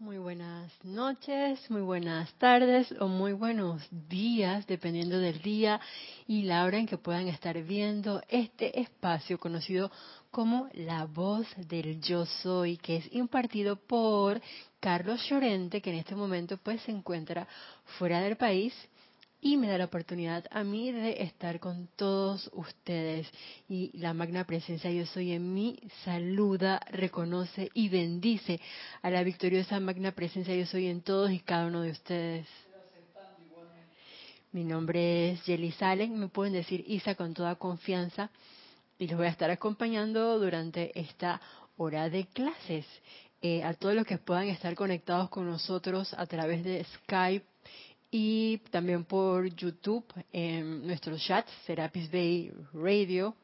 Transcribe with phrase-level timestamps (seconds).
[0.00, 5.78] Muy buenas noches, muy buenas tardes o muy buenos días, dependiendo del día
[6.26, 9.92] y la hora en que puedan estar viendo este espacio conocido
[10.30, 14.40] como La Voz del Yo Soy, que es impartido por
[14.80, 17.46] Carlos Llorente, que en este momento pues se encuentra
[17.98, 18.72] fuera del país
[19.40, 23.26] y me da la oportunidad a mí de estar con todos ustedes.
[23.68, 28.60] Y la magna presencia yo soy en mí saluda, reconoce y bendice
[29.02, 32.46] a la victoriosa magna presencia yo soy en todos y cada uno de ustedes.
[34.52, 38.30] Mi nombre es Jelly Salen, me pueden decir Isa con toda confianza
[38.98, 41.40] y los voy a estar acompañando durante esta
[41.76, 42.84] hora de clases.
[43.42, 47.46] Eh, a todos los que puedan estar conectados con nosotros a través de Skype,
[48.10, 53.36] y también por YouTube en nuestros chats, Serapis Bay Radio.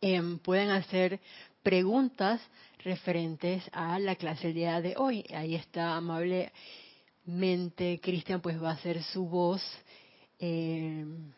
[0.00, 1.20] Em, pueden hacer
[1.62, 2.40] preguntas
[2.84, 5.24] referentes a la clase del día de hoy.
[5.34, 6.52] Ahí está amablemente
[8.02, 9.62] Cristian, pues va a hacer su voz.
[10.38, 11.32] Em,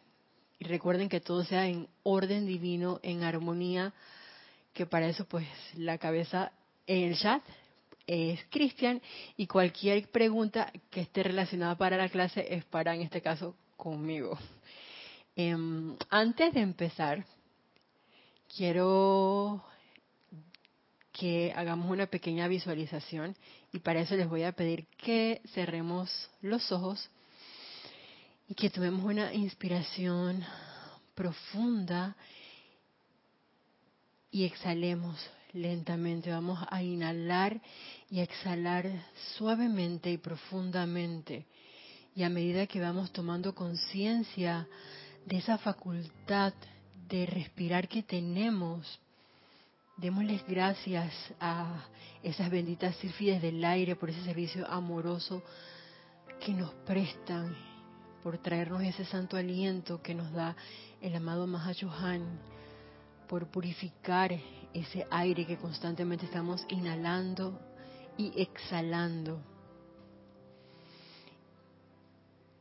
[0.58, 3.92] y recuerden que todo sea en orden divino, en armonía,
[4.72, 6.50] que para eso pues la cabeza
[6.86, 7.42] en el chat
[8.06, 9.00] es Cristian
[9.36, 14.38] y cualquier pregunta que esté relacionada para la clase es para, en este caso, conmigo.
[15.36, 17.24] Em, antes de empezar,
[18.56, 19.64] quiero
[21.12, 23.36] que hagamos una pequeña visualización
[23.72, 27.08] y para eso les voy a pedir que cerremos los ojos
[28.48, 30.44] y que tomemos una inspiración
[31.14, 32.16] profunda
[34.30, 35.18] y exhalemos
[35.54, 36.30] lentamente.
[36.30, 37.60] Vamos a inhalar
[38.10, 38.86] y exhalar
[39.36, 41.46] suavemente y profundamente.
[42.14, 44.68] Y a medida que vamos tomando conciencia
[45.24, 46.52] de esa facultad
[47.08, 49.00] de respirar que tenemos,
[49.96, 51.86] démosles gracias a
[52.22, 55.42] esas benditas sirfides del aire por ese servicio amoroso
[56.44, 57.56] que nos prestan,
[58.22, 60.56] por traernos ese santo aliento que nos da
[61.00, 62.22] el amado Mahachohan,
[63.28, 64.32] por purificar
[64.74, 67.60] ese aire que constantemente estamos inhalando
[68.18, 69.40] y exhalando.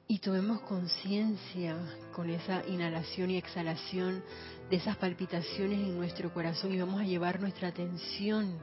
[0.08, 1.76] Y tomemos conciencia
[2.14, 4.24] con esa inhalación y exhalación
[4.70, 8.60] de esas palpitaciones en nuestro corazón y vamos a llevar nuestra atención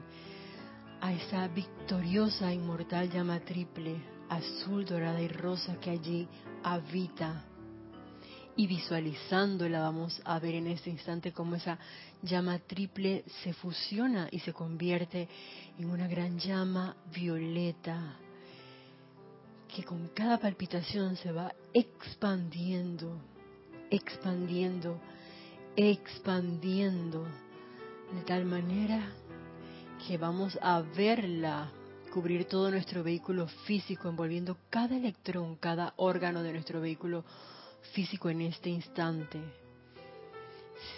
[1.01, 6.27] a esa victoriosa inmortal llama triple, azul, dorada y rosa que allí
[6.63, 7.43] habita
[8.55, 11.77] y visualizándola vamos a ver en este instante cómo esa
[12.21, 15.27] llama triple se fusiona y se convierte
[15.77, 18.17] en una gran llama violeta
[19.73, 23.21] que con cada palpitación se va expandiendo,
[23.89, 24.99] expandiendo,
[25.77, 27.25] expandiendo,
[28.13, 29.13] de tal manera
[30.05, 31.71] que vamos a verla
[32.11, 37.60] cubrir todo nuestro vehículo físico, envolviendo cada electrón, cada órgano de nuestro vehículo físico
[38.29, 39.39] en este instante.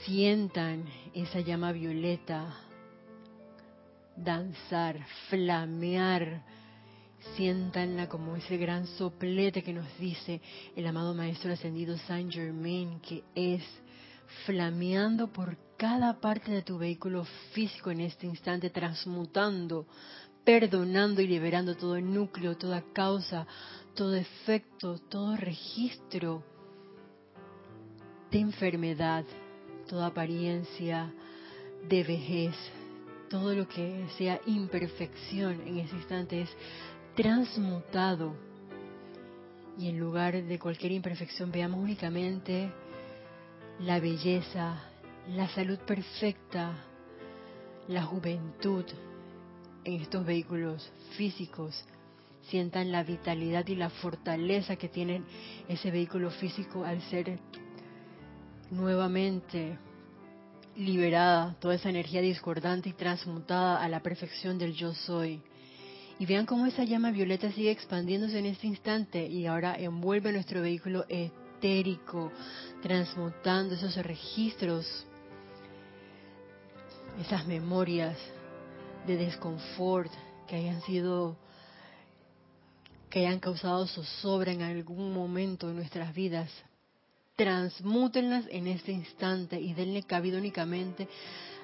[0.06, 2.56] Sientan esa llama violeta
[4.16, 5.00] danzar,
[5.30, 6.44] flamear.
[7.36, 10.42] Siéntanla como ese gran soplete que nos dice
[10.76, 13.64] el amado Maestro Ascendido Saint Germain, que es
[14.46, 19.88] flameando por cada parte de tu vehículo físico en este instante, transmutando,
[20.44, 23.48] perdonando y liberando todo núcleo, toda causa,
[23.96, 26.53] todo efecto, todo registro
[28.34, 29.24] de enfermedad,
[29.88, 31.14] toda apariencia
[31.88, 32.56] de vejez,
[33.30, 36.50] todo lo que sea imperfección en ese instante es
[37.16, 38.36] transmutado
[39.78, 42.72] y en lugar de cualquier imperfección veamos únicamente
[43.80, 44.82] la belleza,
[45.30, 46.74] la salud perfecta,
[47.88, 48.86] la juventud
[49.84, 51.86] en estos vehículos físicos.
[52.50, 55.22] Sientan la vitalidad y la fortaleza que tiene
[55.68, 57.40] ese vehículo físico al ser
[58.72, 59.78] nuevamente
[60.76, 65.42] liberada toda esa energía discordante y transmutada a la perfección del yo soy.
[66.20, 70.62] Y vean cómo esa llama violeta sigue expandiéndose en este instante y ahora envuelve nuestro
[70.62, 72.32] vehículo etérico,
[72.82, 75.06] transmutando esos registros,
[77.20, 78.18] esas memorias
[79.08, 80.12] de desconfort
[80.48, 81.38] que hayan sido
[83.10, 86.50] que hayan causado zozobra en algún momento de nuestras vidas
[87.36, 91.08] transmútenlas en este instante y denle cabida únicamente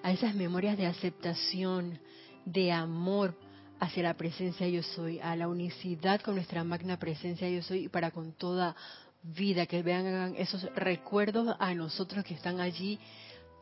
[0.02, 2.00] a esas memorias de aceptación,
[2.46, 3.36] de amor
[3.80, 7.90] hacia la presencia yo soy, a la unicidad con nuestra magna presencia yo soy y
[7.90, 8.76] para con toda
[9.22, 13.00] vida, que vean esos recuerdos a nosotros que están allí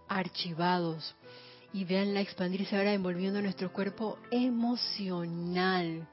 [0.07, 1.15] archivados
[1.73, 6.07] y veanla expandirse ahora envolviendo nuestro cuerpo emocional.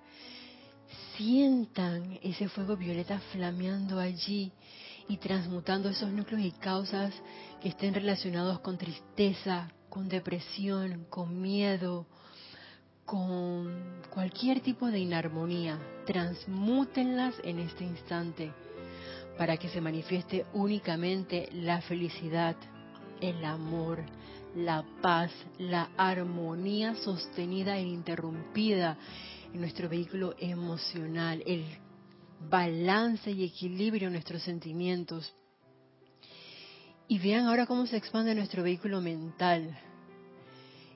[1.17, 4.50] Sientan ese fuego violeta flameando allí
[5.09, 7.15] y transmutando esos núcleos y causas
[7.61, 12.06] que estén relacionados con tristeza, con depresión, con miedo,
[13.05, 15.79] con cualquier tipo de inarmonía.
[16.06, 18.53] Transmútenlas en este instante
[19.37, 22.56] para que se manifieste únicamente la felicidad,
[23.21, 24.05] el amor,
[24.55, 28.97] la paz, la armonía sostenida e interrumpida
[29.53, 31.65] en nuestro vehículo emocional, el
[32.40, 35.32] balance y equilibrio en nuestros sentimientos.
[37.08, 39.78] Y vean ahora cómo se expande nuestro vehículo mental.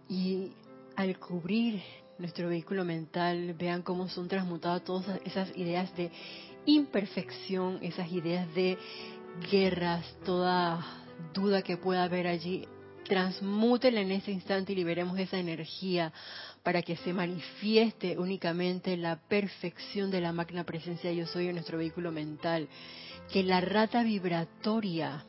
[0.08, 0.52] Y
[0.96, 1.82] al cubrir
[2.18, 6.10] nuestro vehículo mental, vean cómo son transmutadas todas esas ideas de
[6.66, 8.78] imperfección, esas ideas de
[9.50, 10.84] guerras, toda
[11.32, 12.66] duda que pueda haber allí,
[13.04, 16.12] transmútela en ese instante y liberemos esa energía
[16.68, 21.78] para que se manifieste únicamente la perfección de la magna presencia yo soy en nuestro
[21.78, 22.68] vehículo mental.
[23.32, 25.24] Que la rata vibratoria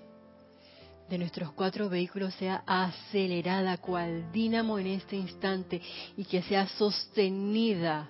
[1.09, 5.81] de nuestros cuatro vehículos sea acelerada cual dínamo en este instante
[6.17, 8.09] y que sea sostenida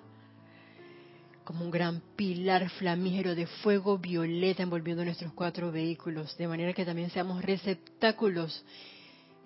[1.43, 6.83] como un gran pilar flamígero de fuego violeta envolviendo nuestros cuatro vehículos, de manera que
[6.83, 8.65] también seamos receptáculos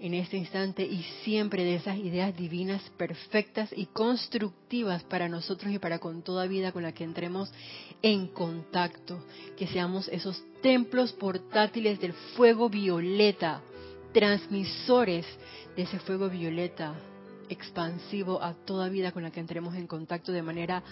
[0.04, 5.80] en este instante y siempre de esas ideas divinas perfectas y constructivas para nosotros y
[5.80, 7.50] para con toda vida con la que entremos
[8.02, 9.24] en contacto,
[9.56, 13.62] que seamos esos templos portátiles del fuego violeta,
[14.12, 15.26] transmisores
[15.78, 16.96] de ese fuego violeta
[17.48, 20.84] expansivo a toda vida con la que entremos en contacto de manera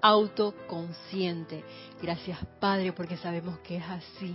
[0.00, 1.62] autoconsciente.
[2.00, 4.34] Gracias Padre porque sabemos que es así.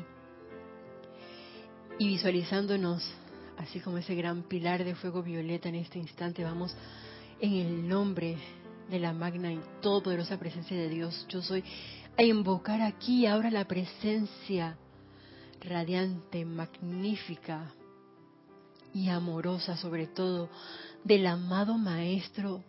[1.97, 3.03] Y visualizándonos
[3.59, 6.75] así como ese gran pilar de fuego violeta en este instante, vamos
[7.41, 8.38] en el nombre
[8.89, 11.25] de la magna y todopoderosa presencia de Dios.
[11.29, 11.63] Yo soy
[12.17, 14.77] a invocar aquí ahora la presencia
[15.59, 17.73] radiante, magnífica
[18.94, 20.50] y amorosa sobre todo
[21.03, 22.63] del amado Maestro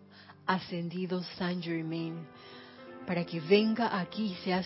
[0.45, 2.27] ascendido Saint Germain,
[3.07, 4.65] para que venga aquí, sea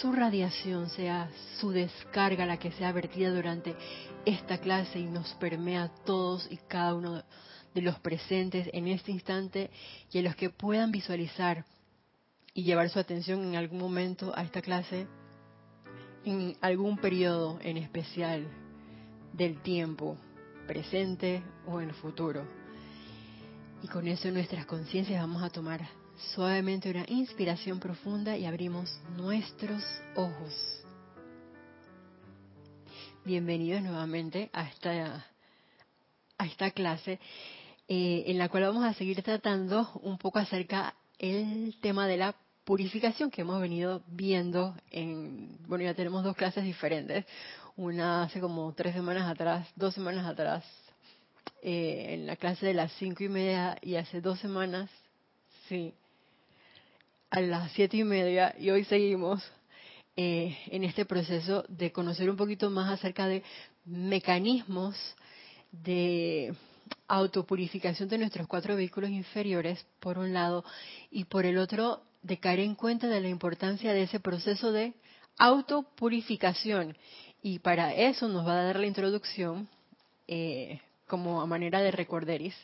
[0.00, 1.28] su radiación, sea
[1.58, 3.74] su descarga la que sea vertida durante
[4.24, 7.22] esta clase y nos permea a todos y cada uno
[7.74, 9.70] de los presentes en este instante
[10.12, 11.64] y a los que puedan visualizar
[12.54, 15.06] y llevar su atención en algún momento a esta clase,
[16.24, 18.48] en algún periodo en especial
[19.32, 20.16] del tiempo,
[20.66, 22.46] presente o en el futuro.
[23.82, 29.82] Y con eso nuestras conciencias vamos a tomar suavemente una inspiración profunda y abrimos nuestros
[30.16, 30.52] ojos.
[33.24, 35.26] Bienvenidos nuevamente a esta,
[36.38, 37.20] a esta clase
[37.88, 42.34] eh, en la cual vamos a seguir tratando un poco acerca el tema de la
[42.64, 47.24] purificación que hemos venido viendo en, bueno, ya tenemos dos clases diferentes,
[47.76, 50.64] una hace como tres semanas atrás, dos semanas atrás,
[51.62, 54.90] eh, en la clase de las cinco y media y hace dos semanas,
[55.68, 55.94] sí,
[57.30, 59.42] a las siete y media y hoy seguimos
[60.16, 63.42] eh, en este proceso de conocer un poquito más acerca de
[63.84, 64.96] mecanismos
[65.70, 66.54] de
[67.06, 70.64] autopurificación de nuestros cuatro vehículos inferiores, por un lado,
[71.10, 74.94] y por el otro, de caer en cuenta de la importancia de ese proceso de
[75.36, 76.96] autopurificación.
[77.42, 79.68] Y para eso nos va a dar la introducción,
[80.26, 82.54] eh, como a manera de recorderis,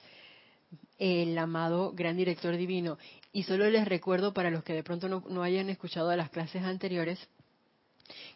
[0.98, 2.98] el amado gran director divino.
[3.32, 7.18] Y solo les recuerdo para los que de pronto no, hayan escuchado las clases anteriores,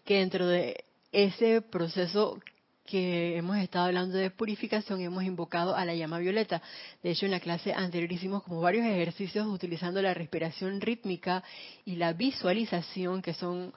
[0.05, 2.41] que dentro de ese proceso
[2.85, 6.62] que hemos estado hablando de purificación, hemos invocado a la llama violeta.
[7.03, 11.45] De hecho, en la clase anterior hicimos como varios ejercicios utilizando la respiración rítmica
[11.85, 13.75] y la visualización, que son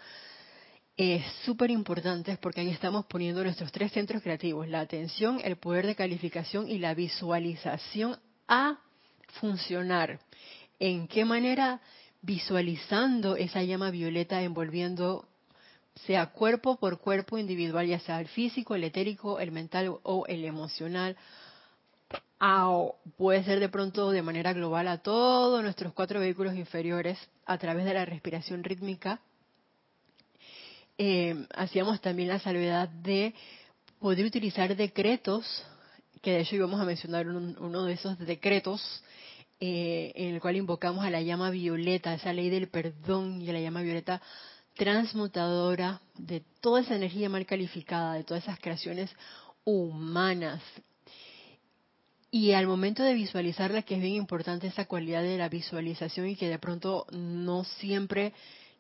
[0.96, 5.86] eh, súper importantes porque ahí estamos poniendo nuestros tres centros creativos, la atención, el poder
[5.86, 8.18] de calificación y la visualización
[8.52, 8.78] a
[9.40, 10.20] funcionar.
[10.78, 11.80] ¿En qué manera?
[12.22, 15.26] Visualizando esa llama violeta envolviendo
[16.06, 20.46] sea cuerpo por cuerpo individual, ya sea el físico, el etérico, el mental o el
[20.46, 21.16] emocional,
[22.40, 27.58] o puede ser de pronto de manera global a todos nuestros cuatro vehículos inferiores a
[27.58, 29.20] través de la respiración rítmica.
[30.98, 33.34] Eh, hacíamos también la salvedad de
[34.00, 35.66] poder utilizar decretos,
[36.22, 39.04] que de hecho íbamos a mencionar uno de esos decretos,
[39.60, 43.54] eh, en el cual invocamos a la llama violeta, esa ley del perdón y a
[43.54, 44.22] la llama violeta
[44.76, 49.12] transmutadora de toda esa energía mal calificada, de todas esas creaciones
[49.64, 50.62] humanas.
[52.32, 56.36] Y al momento de visualizarla, que es bien importante esa cualidad de la visualización y
[56.36, 58.34] que de pronto no siempre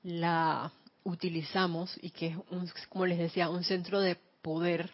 [0.04, 0.72] la
[1.04, 4.92] utilizamos y que es, un, como les decía, un centro de poder,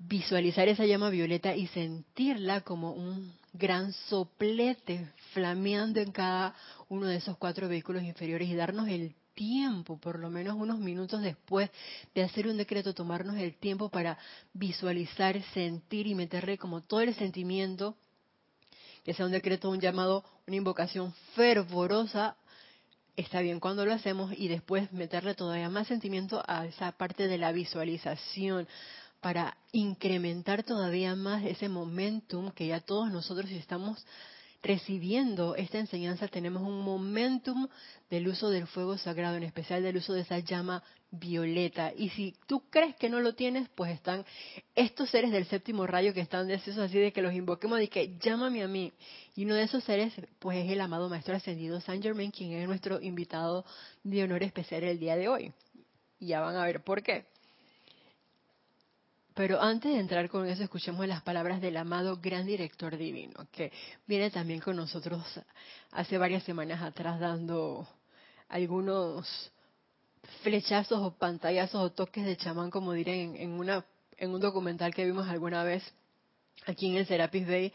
[0.00, 6.54] visualizar esa llama violeta y sentirla como un gran soplete flameando en cada
[6.88, 11.20] uno de esos cuatro vehículos inferiores y darnos el tiempo, por lo menos unos minutos
[11.20, 11.70] después
[12.14, 14.18] de hacer un decreto, tomarnos el tiempo para
[14.54, 17.94] visualizar, sentir y meterle como todo el sentimiento,
[19.04, 22.36] que sea un decreto, un llamado, una invocación fervorosa,
[23.16, 27.38] está bien cuando lo hacemos y después meterle todavía más sentimiento a esa parte de
[27.38, 28.66] la visualización
[29.20, 34.04] para incrementar todavía más ese momentum que ya todos nosotros estamos
[34.62, 37.66] recibiendo esta enseñanza tenemos un momentum
[38.10, 41.92] del uso del fuego sagrado, en especial del uso de esa llama violeta.
[41.96, 44.24] Y si tú crees que no lo tienes, pues están
[44.74, 48.16] estos seres del séptimo rayo que están deseosos así de que los invoquemos y que
[48.18, 48.92] llámame a mí.
[49.34, 52.66] Y uno de esos seres, pues es el amado Maestro Ascendido Saint Germain, quien es
[52.66, 53.64] nuestro invitado
[54.02, 55.52] de honor especial el día de hoy.
[56.18, 57.24] Y ya van a ver por qué.
[59.40, 63.72] Pero antes de entrar con eso, escuchemos las palabras del amado gran director divino, que
[64.06, 65.24] viene también con nosotros
[65.92, 67.88] hace varias semanas atrás dando
[68.50, 69.50] algunos
[70.42, 73.82] flechazos o pantallazos o toques de chamán, como diré, en, una,
[74.18, 75.90] en un documental que vimos alguna vez
[76.66, 77.72] aquí en el Serapis Bay,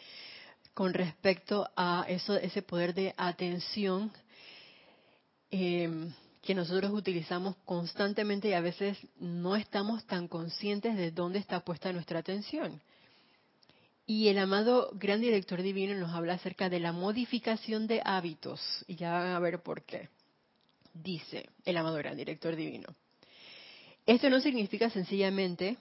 [0.75, 4.11] con respecto a eso, ese poder de atención.
[5.49, 6.11] Eh,
[6.45, 11.91] que nosotros utilizamos constantemente y a veces no estamos tan conscientes de dónde está puesta
[11.91, 12.81] nuestra atención.
[14.05, 18.95] Y el amado gran director divino nos habla acerca de la modificación de hábitos, y
[18.95, 20.09] ya van a ver por qué.
[20.93, 22.87] Dice el amado gran director divino.
[24.05, 25.77] Esto no significa sencillamente,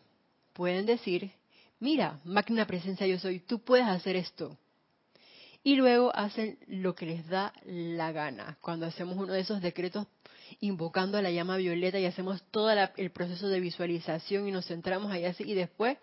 [0.54, 1.30] pueden decir,
[1.78, 4.56] mira, magna presencia yo soy, tú puedes hacer esto.
[5.64, 8.58] Y luego hacen lo que les da la gana.
[8.60, 10.06] Cuando hacemos uno de esos decretos
[10.60, 15.10] invocando a la llama violeta y hacemos todo el proceso de visualización y nos centramos
[15.10, 15.98] ahí así y después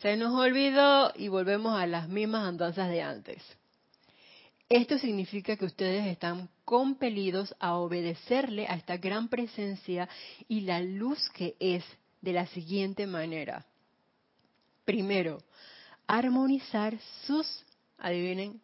[0.00, 3.42] se nos olvidó y volvemos a las mismas andanzas de antes.
[4.68, 10.08] Esto significa que ustedes están compelidos a obedecerle a esta gran presencia
[10.46, 11.84] y la luz que es
[12.20, 13.66] de la siguiente manera.
[14.84, 15.42] Primero,
[16.06, 17.64] armonizar sus,
[17.98, 18.60] adivinen,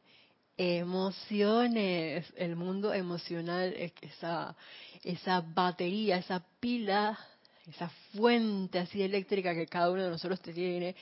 [0.57, 4.57] emociones, el mundo emocional, esa,
[5.05, 7.19] esa batería, esa pila,
[7.67, 10.95] esa fuente así eléctrica que cada uno de nosotros tiene,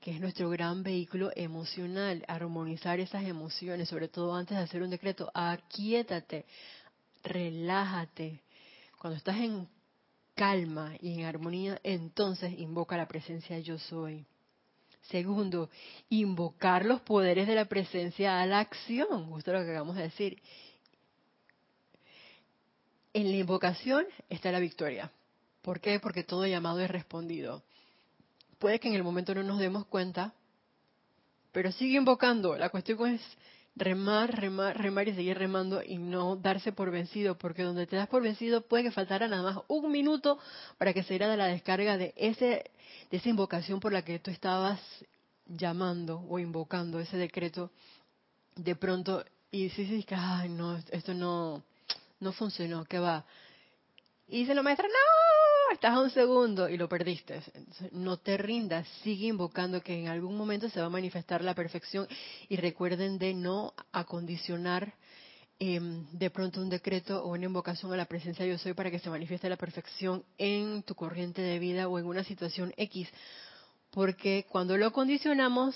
[0.00, 4.90] que es nuestro gran vehículo emocional, armonizar esas emociones, sobre todo antes de hacer un
[4.90, 6.44] decreto, aquíétate,
[7.22, 8.42] relájate.
[8.98, 9.68] Cuando estás en
[10.34, 14.26] calma y en armonía, entonces invoca la presencia yo soy.
[15.10, 15.70] Segundo,
[16.10, 20.42] invocar los poderes de la presencia a la acción, justo lo que acabamos de decir.
[23.14, 25.10] En la invocación está la victoria.
[25.62, 25.98] ¿Por qué?
[25.98, 27.62] Porque todo llamado es respondido.
[28.58, 30.34] Puede que en el momento no nos demos cuenta,
[31.52, 32.56] pero sigue invocando.
[32.56, 33.22] La cuestión es
[33.78, 38.08] remar, remar, remar y seguir remando y no darse por vencido, porque donde te das
[38.08, 40.38] por vencido puede que faltara nada más un minuto
[40.76, 42.70] para que se diera de la descarga de ese
[43.10, 44.80] de esa invocación por la que tú estabas
[45.46, 47.70] llamando o invocando ese decreto
[48.56, 51.62] de pronto y sí, ay no, esto no
[52.20, 53.24] no funcionó, ¿qué va?
[54.26, 55.27] Y dice la maestra, no,
[55.72, 57.42] estás a un segundo y lo perdiste.
[57.92, 62.06] no te rindas, sigue invocando que en algún momento se va a manifestar la perfección
[62.48, 64.94] y recuerden de no acondicionar
[65.58, 68.98] em, de pronto un decreto o una invocación a la presencia yo soy para que
[68.98, 73.08] se manifieste la perfección en tu corriente de vida o en una situación X.
[73.90, 75.74] Porque cuando lo condicionamos,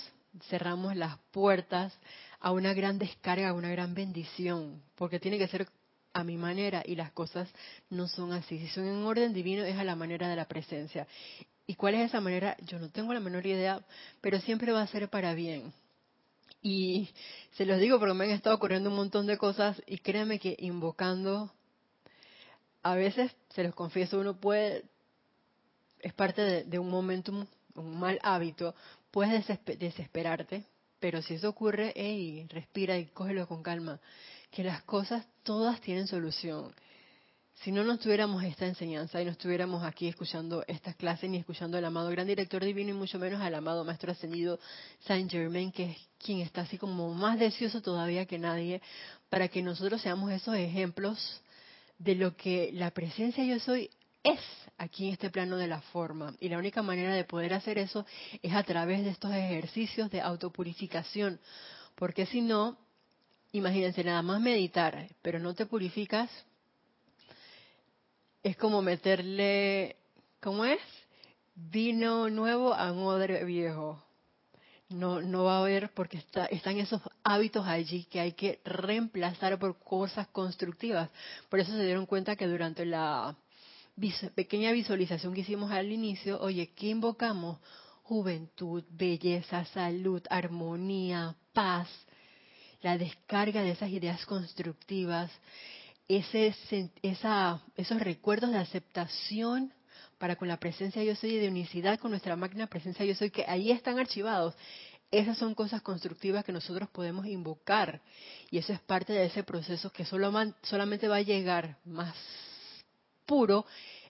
[0.49, 1.93] cerramos las puertas
[2.39, 5.67] a una gran descarga, a una gran bendición, porque tiene que ser
[6.13, 7.49] a mi manera y las cosas
[7.89, 8.59] no son así.
[8.59, 11.07] Si son en orden divino es a la manera de la presencia.
[11.65, 12.55] ¿Y cuál es esa manera?
[12.61, 13.83] Yo no tengo la menor idea,
[14.21, 15.73] pero siempre va a ser para bien.
[16.61, 17.09] Y
[17.53, 20.55] se los digo porque me han estado ocurriendo un montón de cosas y créanme que
[20.59, 21.51] invocando,
[22.83, 24.83] a veces, se los confieso, uno puede,
[25.99, 28.75] es parte de, un momentum, un mal hábito,
[29.11, 29.45] puedes
[29.79, 30.65] desesperarte,
[30.99, 33.99] pero si eso ocurre, hey, respira y cógelo con calma
[34.53, 36.73] que las cosas todas tienen solución.
[37.55, 41.77] Si no nos tuviéramos esta enseñanza y no estuviéramos aquí escuchando estas clases ni escuchando
[41.77, 44.59] al amado gran director divino y mucho menos al amado maestro ascendido
[45.07, 48.81] Saint Germain, que es quien está así como más deseoso todavía que nadie,
[49.29, 51.41] para que nosotros seamos esos ejemplos
[51.97, 53.89] de lo que la presencia yo soy
[54.23, 54.39] es
[54.77, 56.35] aquí en este plano de la forma.
[56.39, 58.05] Y la única manera de poder hacer eso
[58.41, 61.39] es a través de estos ejercicios de autopurificación,
[61.95, 62.77] porque si no,
[63.53, 66.29] imagínense, nada más meditar, pero no te purificas,
[68.41, 69.95] es como meterle,
[70.41, 70.81] ¿cómo es?
[71.55, 74.03] Vino nuevo a un odre viejo.
[74.89, 79.57] No, no va a haber porque está, están esos hábitos allí que hay que reemplazar
[79.57, 81.09] por cosas constructivas.
[81.49, 83.35] Por eso se dieron cuenta que durante la
[84.35, 87.59] pequeña visualización que hicimos al inicio, oye, ¿qué invocamos?
[88.03, 91.87] Juventud, belleza, salud, armonía, paz,
[92.83, 95.31] la descarga de esas ideas constructivas,
[96.07, 96.53] ese,
[97.01, 99.73] esa, esos recuerdos de aceptación
[100.19, 103.31] para con la presencia yo soy y de unicidad con nuestra máquina presencia yo soy,
[103.31, 104.53] que ahí están archivados.
[105.11, 108.01] Esas son cosas constructivas que nosotros podemos invocar.
[108.49, 110.31] Y eso es parte de ese proceso que solo
[110.63, 112.15] solamente va a llegar más
[113.25, 113.65] puro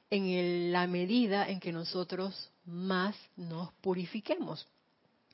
[0.10, 4.68] en la medida en que nosotros más nos purifiquemos.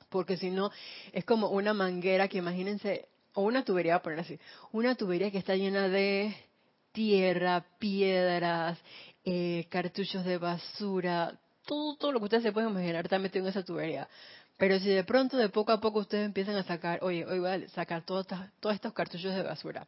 [0.08, 0.70] Porque si no,
[1.12, 4.38] es como una manguera que imagínense, o una tubería, a poner así,
[4.72, 6.34] una tubería que está llena de
[6.92, 8.78] tierra, piedras,
[9.24, 13.50] eh, cartuchos de basura, todo, todo lo que ustedes se pueden imaginar está metido en
[13.50, 14.08] esa tubería.
[14.56, 17.50] Pero si de pronto, de poco a poco, ustedes empiezan a sacar, oye, hoy voy
[17.50, 18.26] a sacar todos
[18.72, 19.86] estos cartuchos de basura,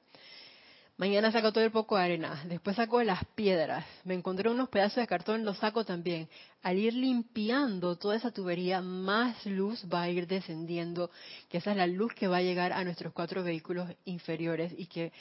[0.99, 4.96] Mañana saco todo el poco de arena, después saco las piedras, me encontré unos pedazos
[4.96, 6.28] de cartón, los saco también.
[6.62, 11.11] Al ir limpiando toda esa tubería, más luz va a ir descendiendo,
[11.49, 14.87] que esa es la luz que va a llegar a nuestros cuatro vehículos inferiores y
[14.87, 15.12] que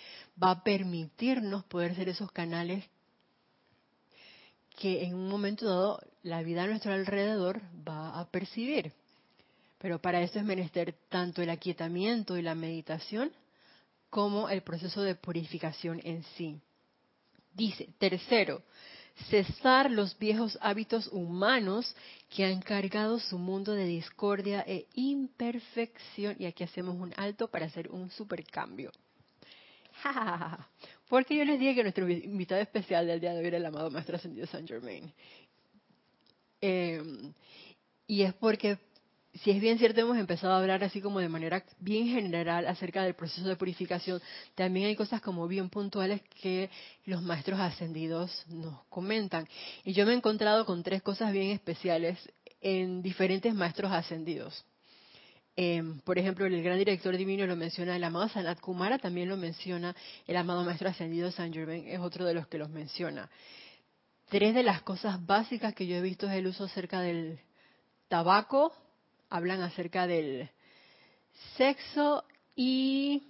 [0.42, 2.84] va a permitirnos poder ser esos canales
[4.78, 8.92] que en un momento dado la vida a nuestro alrededor va a percibir.
[9.78, 13.32] Pero para eso es menester tanto el aquietamiento y la meditación
[14.12, 16.60] como el proceso de purificación en sí.
[17.54, 18.62] Dice, tercero,
[19.30, 21.96] cesar los viejos hábitos humanos
[22.30, 26.36] que han cargado su mundo de discordia e imperfección.
[26.38, 28.92] Y aquí hacemos un alto para hacer un supercambio.
[31.10, 33.90] Porque yo les dije que nuestro invitado especial del día de hoy era el amado
[33.90, 35.12] Maestro Ascendido San Germain.
[36.60, 37.34] Em,
[38.08, 38.78] y es porque
[39.34, 43.04] si es bien cierto, hemos empezado a hablar así como de manera bien general acerca
[43.04, 44.22] del proceso de purificación,
[44.56, 46.70] también hay cosas como bien puntuales que
[47.06, 49.48] los maestros ascendidos nos comentan.
[49.86, 52.18] Y yo me he encontrado con tres cosas bien especiales
[52.60, 54.66] en diferentes maestros ascendidos.
[55.56, 59.38] Em, por ejemplo, el gran director divino lo menciona, el amado Sanat Kumara también lo
[59.38, 59.96] menciona,
[60.28, 63.30] el amado maestro ascendido San Germain es otro de los que los menciona.
[64.30, 67.40] Tres de las cosas básicas que yo he visto es el uso acerca del
[68.08, 68.74] tabaco,
[69.32, 70.50] hablan acerca del
[71.58, 72.24] sexo
[72.56, 73.24] y,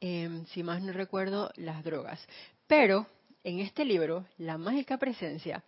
[0.00, 2.26] em, si más no recuerdo, las drogas.
[2.66, 3.06] Pero
[3.44, 5.62] en este libro, La Mágica Presencia,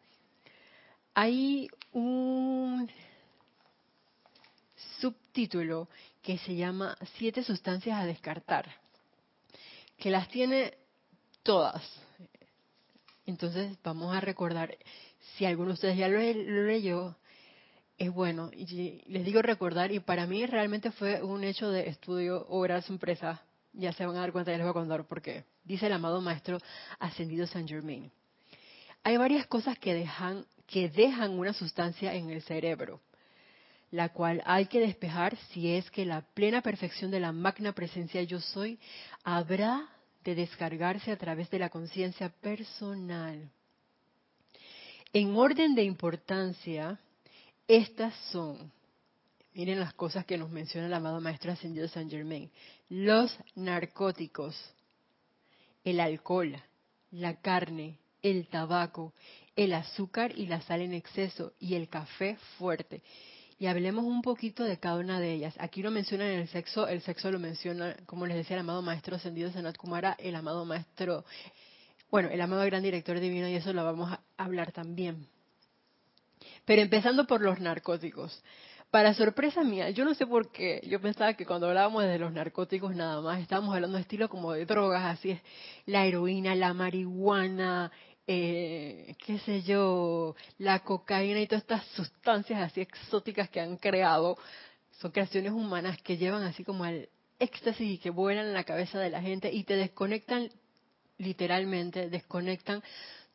[1.15, 2.89] hay un
[5.01, 5.89] subtítulo
[6.23, 8.71] que se llama Siete sustancias a descartar,
[9.99, 10.75] que las tiene
[11.43, 11.83] todas.
[13.27, 14.77] Entonces vamos a recordar,
[15.37, 17.17] si alguno de ustedes ya lo, leyó,
[18.03, 18.51] es bueno.
[18.53, 22.83] Y les digo recordar, y para mí realmente fue un hecho de estudio o gran
[22.83, 23.43] sorpresa.
[23.73, 25.45] Ya se van a dar cuenta, ya les voy a contar por qué.
[25.65, 26.59] Dice el amado maestro
[26.99, 28.11] ascendido Saint Germain.
[29.05, 33.01] Hay varias cosas que dejan, que dejan una sustancia en el cerebro,
[33.91, 38.23] la cual hay que despejar si es que la plena perfección de la magna presencia
[38.23, 38.79] yo soy
[39.23, 39.89] habrá
[40.25, 43.51] de descargarse a través de la conciencia personal.
[45.13, 46.99] En orden de importancia,
[47.69, 48.73] estas son,
[49.55, 52.51] miren las cosas que nos menciona el amado Maestro Ascendido San Germain,
[52.89, 54.57] los narcóticos,
[55.85, 56.57] el alcohol,
[57.11, 59.13] la carne, el tabaco,
[59.57, 63.03] el azúcar y la sal en exceso y el café fuerte.
[63.59, 65.55] Y hablemos un poquito de cada una de ellas.
[65.59, 68.83] Aquí lo mencionan en el sexo, el sexo lo menciona, como les decía, el amado
[68.83, 71.25] Maestro Ascendido Sanat Kumara, el amado Maestro,
[72.11, 75.29] bueno, el amado Gran Director Divino, y eso lo vamos a hablar también.
[76.65, 78.43] Pero empezando por los narcóticos.
[78.91, 82.31] Para sorpresa mía, yo no sé por qué, yo pensaba que cuando hablábamos de los
[82.31, 85.41] narcóticos nada más, estábamos hablando de estilo como de drogas, así es,
[85.87, 87.91] la heroína, la marihuana,
[88.27, 94.37] eh, qué sé yo, la cocaína y todas estas sustancias así exóticas que han creado,
[95.01, 98.99] son creaciones humanas que llevan así como al éxtasis y que vuelan en la cabeza
[99.01, 100.51] de la gente y te desconectan
[101.19, 102.83] literalmente, desconectan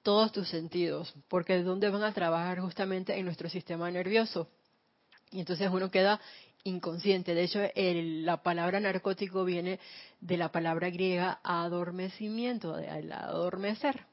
[0.07, 4.47] todos tus sentidos, porque de dónde van a trabajar justamente en nuestro sistema nervioso.
[5.31, 6.21] Y entonces uno queda
[6.63, 7.35] inconsciente.
[7.35, 9.81] De hecho, la palabra narcótico viene
[10.21, 14.05] de la palabra griega adormecimiento, de adormecer.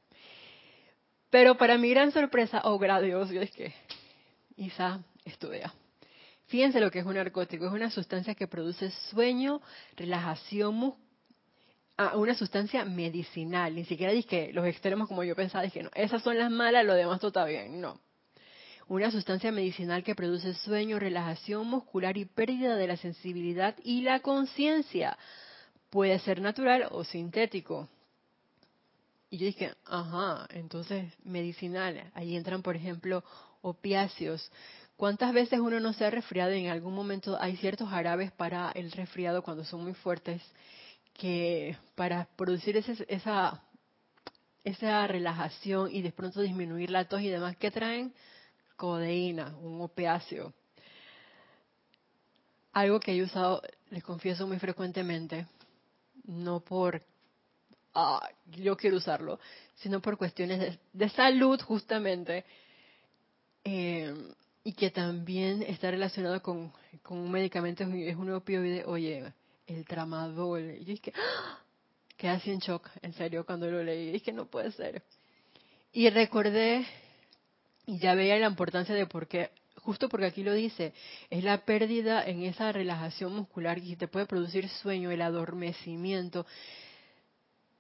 [1.31, 3.73] Pero para mi gran sorpresa, oh gracias es que
[4.57, 5.73] Isa estudia.
[6.47, 7.67] Fíjense lo que es un narcótico.
[7.67, 9.63] Es una sustancia que produce sueño,
[9.95, 10.75] relajación
[11.97, 16.23] a una sustancia medicinal, ni siquiera dije los extremos como yo pensaba, dije, no, esas
[16.23, 18.01] son las malas, lo demás todo está bien, no.
[18.87, 24.21] Una sustancia medicinal que produce sueño, relajación muscular y pérdida de la sensibilidad y la
[24.21, 25.17] conciencia.
[25.89, 27.89] Puede ser natural o sintético.
[29.31, 32.11] Y yo dije, ajá, entonces medicinal.
[32.13, 33.25] Ahí entran, por ejemplo,
[33.63, 34.53] opiáceos.
[34.97, 38.71] ¿Cuántas veces uno no se ha resfriado y en algún momento hay ciertos jarabes para
[38.73, 40.43] el resfriado cuando son muy fuertes
[41.15, 43.63] que para producir ese, esa,
[44.65, 48.13] esa relajación y de pronto disminuir la tos y demás, ¿qué traen?
[48.77, 50.53] Codeína, un opiáceo.
[52.73, 55.47] Algo que he usado, les confieso muy frecuentemente,
[56.25, 57.01] no por
[57.95, 59.39] ah, yo quiero usarlo,
[59.77, 62.45] sino por cuestiones de, salud justamente,
[63.63, 64.13] eh,
[64.65, 66.73] y que también está relacionado con,
[67.03, 69.33] con un medicamento, es un opioide, oye,
[69.67, 70.77] el tramadol.
[70.81, 71.59] Y yo dije, ¡Ah!
[72.17, 74.13] quedé así en shock, en serio, cuando lo leí.
[74.13, 75.03] Dije, no puede ser.
[75.93, 76.87] Y recordé,
[77.87, 80.93] y ya veía la importancia de por qué, justo porque aquí lo dice,
[81.31, 86.47] es la pérdida en esa relajación muscular que te puede producir sueño, el adormecimiento.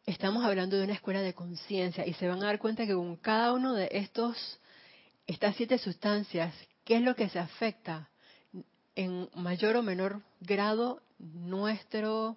[0.06, 3.16] Estamos hablando de una escuela de conciencia y se van a dar cuenta que con
[3.16, 4.60] cada uno de estos,
[5.26, 8.10] estas siete sustancias, ¿qué es lo que se afecta?
[8.94, 11.00] En mayor o menor grado
[11.32, 12.36] nuestro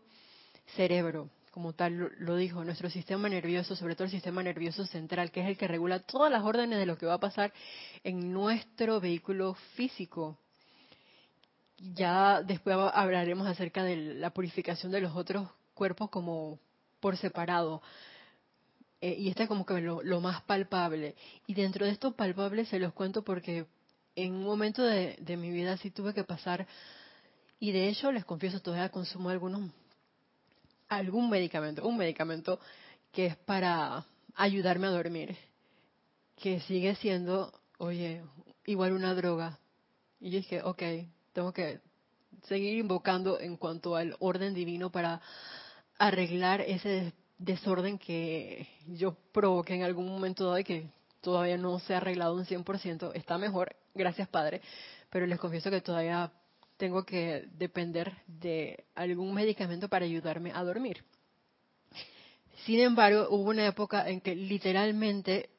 [0.75, 5.41] cerebro, como tal lo dijo, nuestro sistema nervioso, sobre todo el sistema nervioso central, que
[5.41, 7.51] es el que regula todas las órdenes de lo que va a pasar
[8.03, 10.37] en nuestro vehículo físico.
[11.95, 16.59] Ya después hablaremos acerca de la purificación de los otros cuerpos como
[16.99, 17.81] por separado.
[18.99, 21.15] Eh, y este es como que lo, más palpable.
[21.45, 23.67] Y dentro de esto palpable se los cuento porque
[24.15, 26.67] en un momento de mi vida sí tuve que pasar
[27.59, 29.71] y de hecho, les confieso, todavía consumo algunos,
[30.89, 32.59] algún medicamento, un medicamento
[33.11, 35.35] que es para ayudarme a dormir,
[36.35, 38.21] que sigue siendo, oye,
[38.65, 39.57] igual una droga.
[40.19, 40.83] Y yo dije, ok,
[41.33, 41.79] tengo que
[42.43, 45.21] seguir invocando en cuanto al orden divino para
[45.97, 50.89] arreglar ese desorden que yo provoqué en algún momento dado y que
[51.21, 53.11] todavía no se ha arreglado un 100%.
[53.15, 54.61] Está mejor, gracias Padre,
[55.09, 56.31] pero les confieso que todavía
[56.77, 61.03] tengo que depender de algún medicamento para ayudarme a dormir.
[62.65, 65.49] Sin embargo, hubo una época en que literalmente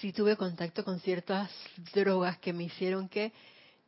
[0.00, 1.50] sí tuve contacto con ciertas
[1.94, 3.32] drogas que me hicieron que,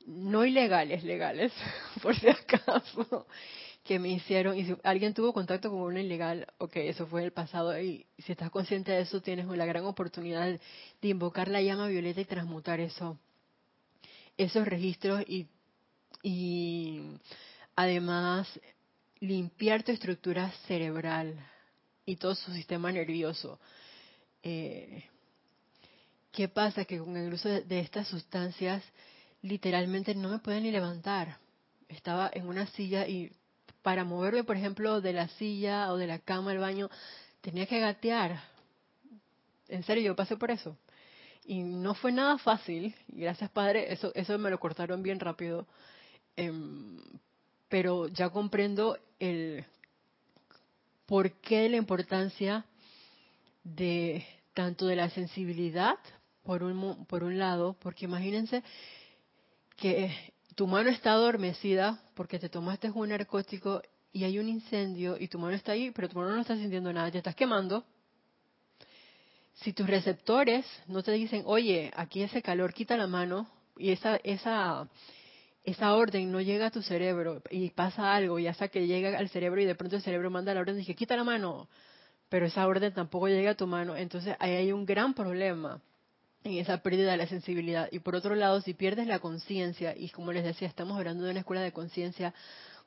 [0.06, 1.52] no ilegales, legales,
[2.02, 3.26] por si acaso,
[3.84, 7.32] que me hicieron, y si alguien tuvo contacto con una ilegal, ok, eso fue el
[7.32, 10.46] pasado, y si estás consciente de eso, tienes la gran oportunidad
[11.02, 13.18] de invocar la llama violeta y transmutar eso,
[14.36, 15.46] esos registros y
[16.22, 17.00] y
[17.76, 18.48] además
[19.20, 21.35] limpiar tu estructura cerebral
[22.04, 23.59] y todo su sistema nervioso.
[24.42, 25.04] Eh,
[26.33, 26.85] ¿Qué pasa?
[26.85, 28.83] Que con el uso de, estas sustancias
[29.42, 31.38] literalmente no me pueden ni levantar.
[31.88, 33.33] Estaba en una silla y
[33.83, 36.88] para moverme, por ejemplo, de la silla o de la cama al baño,
[37.40, 38.42] tenía que gatear.
[39.68, 40.76] En serio, yo pasé por eso.
[41.44, 42.94] Y no fue nada fácil.
[43.09, 45.66] Gracias, Padre, eso, eso me lo cortaron bien rápido.
[46.40, 46.96] Em,
[47.68, 49.62] pero ya comprendo el
[51.05, 52.64] por qué la importancia
[53.62, 54.24] de
[54.55, 55.98] tanto de la sensibilidad
[56.42, 58.62] por un por un lado, porque imagínense
[59.76, 60.11] que
[60.55, 65.38] tu mano está adormecida porque te tomaste un narcótico y hay un incendio y tu
[65.38, 67.85] mano está ahí, pero tu mano no está sintiendo nada, te estás quemando.
[69.57, 74.16] Si tus receptores no te dicen, oye, aquí ese calor, quita la mano, y esa,
[74.24, 74.88] esa
[75.64, 79.29] esa orden no llega a tu cerebro y pasa algo y hasta que llega al
[79.29, 81.68] cerebro y de pronto el cerebro manda la orden y dice, quita la mano,
[82.29, 85.81] pero esa orden tampoco llega a tu mano, entonces ahí hay un gran problema
[86.44, 87.88] en esa pérdida de la sensibilidad.
[87.92, 91.31] Y por otro lado, si pierdes la conciencia, y como les decía, estamos hablando de
[91.31, 92.33] una escuela de conciencia,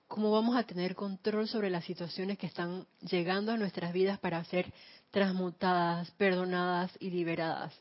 [0.08, 4.44] ¿cómo vamos a tener control sobre las situaciones que están llegando a nuestras vidas para
[4.46, 4.72] ser
[5.12, 7.74] transmutadas, perdonadas y liberadas?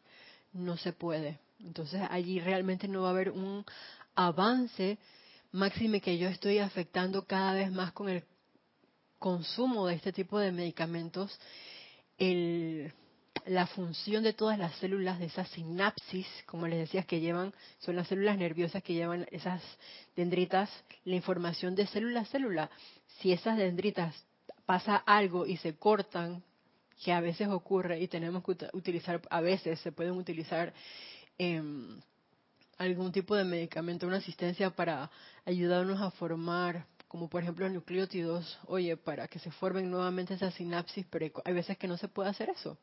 [0.52, 1.38] No se puede.
[1.60, 3.64] Entonces allí realmente no va a haber un
[4.14, 4.98] avance,
[5.52, 8.24] máxime que yo estoy afectando cada vez más con el
[9.18, 11.38] consumo de este tipo de medicamentos,
[12.18, 12.92] el,
[13.46, 17.96] la función de todas las células de esas sinapsis, como les decía, que llevan, son
[17.96, 19.62] las células nerviosas que llevan esas
[20.16, 20.70] dendritas,
[21.04, 22.70] la información de célula a célula.
[23.20, 24.14] Si esas dendritas
[24.66, 26.42] pasa algo y se cortan,
[27.02, 30.72] que a veces ocurre y tenemos que utilizar, a veces se pueden utilizar
[31.36, 31.60] eh,
[32.82, 35.10] algún tipo de medicamento, una asistencia para
[35.44, 41.04] ayudarnos a formar como por ejemplo nucleótidos, oye, para que se formen nuevamente esas sinapsis,
[41.10, 42.78] pero hay veces que no se puede hacer eso.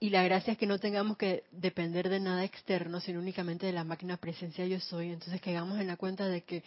[0.00, 3.72] Y la gracia es que no tengamos que depender de nada externo, sino únicamente de
[3.72, 5.10] la máquina presencia yo soy.
[5.10, 6.64] Entonces que hagamos en la cuenta de que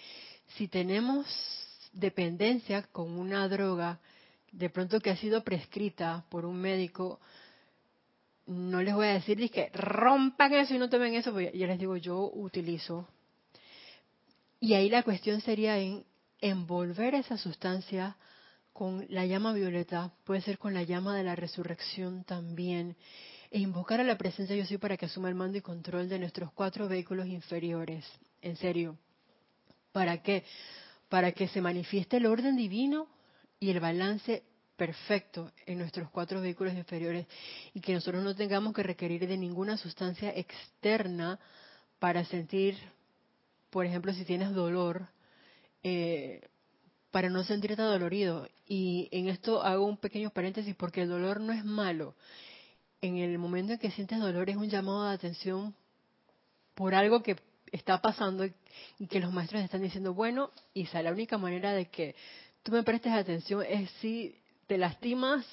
[0.57, 1.25] si tenemos
[1.91, 3.99] dependencia con una droga,
[4.51, 7.19] de pronto que ha sido prescrita por un médico,
[8.51, 11.79] no les voy a decir que rompan eso y no tomen eso, porque ya les
[11.79, 13.07] digo, yo utilizo.
[14.59, 16.03] Y ahí la cuestión sería en
[16.39, 18.17] envolver esa sustancia
[18.73, 22.95] con la llama violeta, puede ser con la llama de la resurrección también,
[23.49, 26.19] e invocar a la presencia yo soy para que asuma el mando y control de
[26.19, 28.05] nuestros cuatro vehículos inferiores.
[28.41, 28.97] En serio.
[29.91, 30.45] ¿Para qué?
[31.09, 33.07] Para que se manifieste el orden divino
[33.59, 34.43] y el balance
[34.81, 37.27] perfecto en nuestros cuatro vehículos inferiores
[37.71, 41.39] y que nosotros no tengamos que requerir de ninguna sustancia externa
[41.99, 42.79] para sentir,
[43.69, 45.07] por ejemplo, si tienes dolor,
[45.83, 46.41] eh,
[47.11, 48.49] para no sentirte dolorido.
[48.67, 52.15] Y en esto hago un pequeño paréntesis porque el dolor no es malo.
[53.01, 55.75] En el momento en que sientes dolor es un llamado de atención
[56.73, 57.35] por algo que
[57.71, 58.47] está pasando
[58.97, 62.15] y que los maestros están diciendo, bueno, Isa, la única manera de que
[62.63, 64.40] tú me prestes atención es si
[64.71, 65.45] te lastimas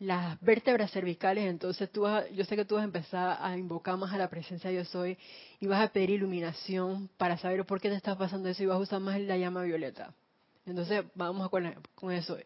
[0.00, 3.96] las vértebras cervicales, entonces tú vas, yo sé que tú vas a empezar a invocar
[3.96, 5.16] más a la presencia yo soy
[5.60, 8.76] y vas a pedir iluminación para saber por qué te está pasando eso y vas
[8.76, 10.12] a usar más la llama violeta.
[10.66, 12.36] Entonces vamos con, con eso.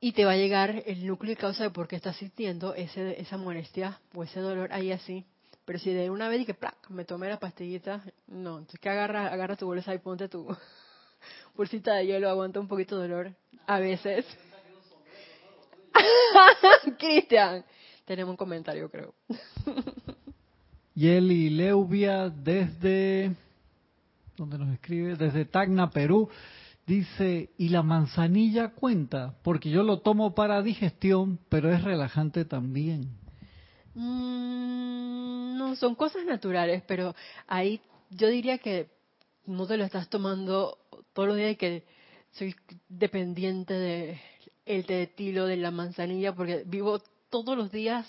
[0.00, 3.20] Y te va a llegar el núcleo y causa de por qué estás sintiendo ese,
[3.20, 5.26] esa molestia o ese dolor ahí así.
[5.66, 6.56] Pero si de una vez y que
[6.88, 8.56] me tomé la pastillita, no.
[8.56, 10.48] Entonces que agarra, agarra tu bolsa y ponte tu
[11.56, 13.34] bolsita de hielo, aguanta un poquito de dolor.
[13.66, 14.24] A veces.
[16.98, 17.64] Cristian,
[18.04, 19.14] tenemos un comentario creo.
[20.94, 23.32] Yeli Leubia desde,
[24.36, 25.16] ¿dónde nos escribe?
[25.16, 26.30] Desde Tacna, Perú.
[26.86, 29.34] Dice, ¿y la manzanilla cuenta?
[29.42, 33.10] Porque yo lo tomo para digestión, pero es relajante también.
[33.94, 37.14] Mm, no, son cosas naturales, pero
[37.46, 37.80] ahí
[38.10, 38.88] yo diría que
[39.46, 40.78] no te lo estás tomando
[41.12, 41.84] todos los días y que
[42.30, 42.54] soy
[42.88, 44.20] dependiente de
[44.66, 47.00] el tetilo de la manzanilla porque vivo
[47.30, 48.06] todos los días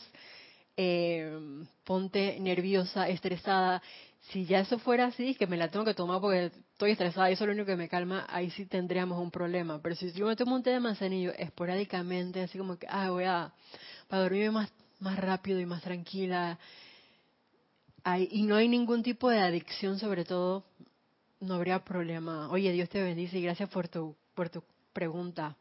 [0.76, 1.40] eh,
[1.84, 3.82] ponte nerviosa, estresada
[4.32, 7.34] si ya eso fuera así, que me la tengo que tomar porque estoy estresada y
[7.34, 9.82] eso es lo único que me calma, ahí sí tendríamos un problema.
[9.82, 13.24] Pero si yo me tomo un té de manzanillo esporádicamente, así como que, ah, voy
[13.24, 13.54] a,
[14.08, 16.60] para dormirme más, más rápido y más tranquila,
[18.30, 20.66] y no hay ningún tipo de adicción sobre todo,
[21.40, 22.50] no habría problema.
[22.50, 25.56] Oye, Dios te bendice y gracias por tu, por tu pregunta.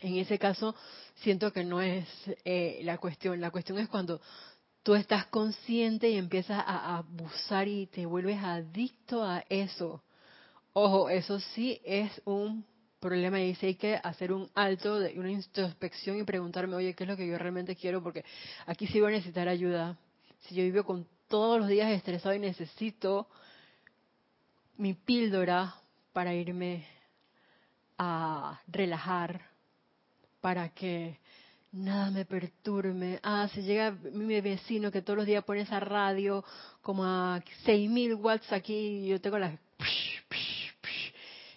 [0.00, 0.74] En ese caso,
[1.16, 2.06] siento que no es
[2.44, 3.40] eh, la cuestión.
[3.40, 4.20] La cuestión es cuando
[4.82, 10.02] tú estás consciente y empiezas a abusar y te vuelves adicto a eso.
[10.72, 12.64] Ojo, eso sí es un
[13.00, 17.10] problema y dice hay que hacer un alto, una introspección y preguntarme, oye, ¿qué es
[17.10, 18.02] lo que yo realmente quiero?
[18.02, 18.24] Porque
[18.66, 19.98] aquí sí voy a necesitar ayuda.
[20.40, 23.26] Si yo vivo con todos los días estresado y necesito
[24.76, 25.74] mi píldora
[26.12, 26.86] para irme
[27.98, 29.49] a relajar,
[30.40, 31.18] para que
[31.72, 33.20] nada me perturbe.
[33.22, 36.44] Ah, si llega mi vecino que todos los días pone esa radio
[36.82, 39.56] como a 6000 watts aquí y yo tengo la,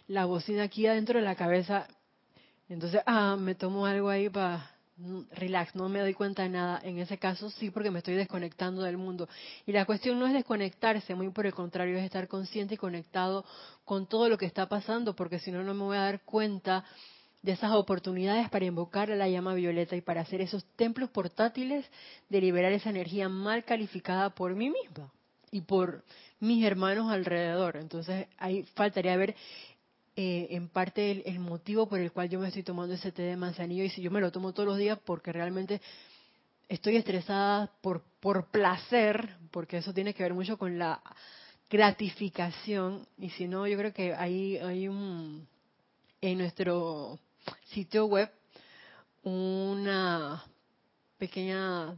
[0.07, 1.87] la bocina aquí adentro de la cabeza.
[2.69, 4.73] Entonces, ah, me tomo algo ahí para
[5.31, 6.79] relax, no me doy cuenta de nada.
[6.83, 9.27] En ese caso sí, porque me estoy desconectando del mundo.
[9.65, 13.43] Y la cuestión no es desconectarse, muy por el contrario, es estar consciente y conectado
[13.85, 16.85] con todo lo que está pasando, porque si no, no me voy a dar cuenta
[17.43, 21.85] de esas oportunidades para invocar a la llama violeta y para hacer esos templos portátiles
[22.29, 25.11] de liberar esa energía mal calificada por mí misma
[25.51, 26.03] y por
[26.39, 27.75] mis hermanos alrededor.
[27.75, 29.35] Entonces ahí faltaría ver
[30.15, 33.35] eh, en parte el, motivo por el cual yo me estoy tomando ese té de
[33.35, 35.81] manzanillo y si yo me lo tomo todos los días porque realmente
[36.69, 41.01] estoy estresada por, por placer, porque eso tiene que ver mucho con la
[41.69, 45.45] gratificación y si no yo creo que ahí hay un
[46.21, 47.19] en nuestro
[47.65, 48.31] sitio web
[49.23, 50.43] una
[51.17, 51.95] pequeña,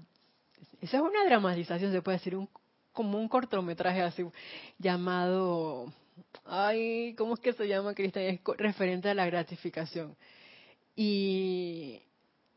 [0.82, 2.48] esa es una dramatización, se puede decir, un,
[2.92, 4.24] como un cortometraje así
[4.78, 5.92] llamado,
[6.46, 8.26] ay, ¿cómo es que se llama, Cristian?
[8.26, 10.16] Es referente a la gratificación.
[10.96, 12.02] Y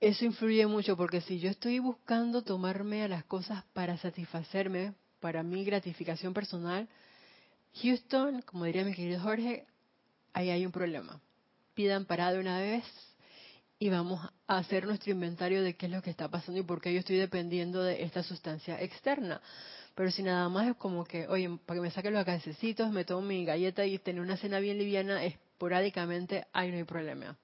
[0.00, 5.42] eso influye mucho porque si yo estoy buscando tomarme a las cosas para satisfacerme, para
[5.42, 6.88] mi gratificación personal,
[7.82, 9.66] Houston, como diría mi querido Jorge,
[10.32, 11.20] ahí hay un problema
[12.08, 12.84] para de una vez
[13.78, 16.80] y vamos a hacer nuestro inventario de qué es lo que está pasando y por
[16.80, 19.40] qué yo estoy dependiendo de esta sustancia externa.
[19.94, 23.04] Pero si nada más es como que, oye, para que me saquen los gasecitos, me
[23.04, 27.36] tomo mi galleta y tener una cena bien liviana esporádicamente, ahí no hay problema.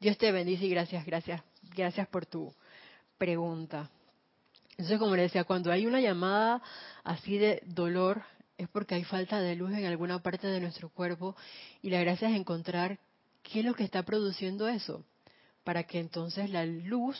[0.00, 1.42] Dios te bendice y gracias, gracias,
[1.76, 2.50] gracias por tu
[3.18, 3.90] pregunta.
[4.70, 6.62] Entonces, como le decía, cuando hay una llamada
[7.04, 8.22] así de dolor,
[8.56, 11.36] es porque hay falta de luz en alguna parte de nuestro cuerpo
[11.82, 12.98] y la gracia es encontrar
[13.50, 15.04] qué es lo que está produciendo eso,
[15.64, 17.18] para que entonces la luz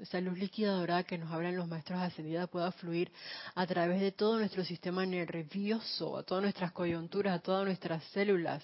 [0.00, 3.10] esa luz líquida dorada que nos hablan los maestros ascendidos pueda fluir
[3.56, 8.62] a través de todo nuestro sistema nervioso, a todas nuestras coyunturas, a todas nuestras células,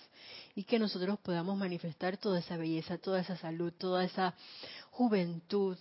[0.54, 4.34] y que nosotros podamos manifestar toda esa belleza, toda esa salud, toda esa
[4.92, 5.76] juventud,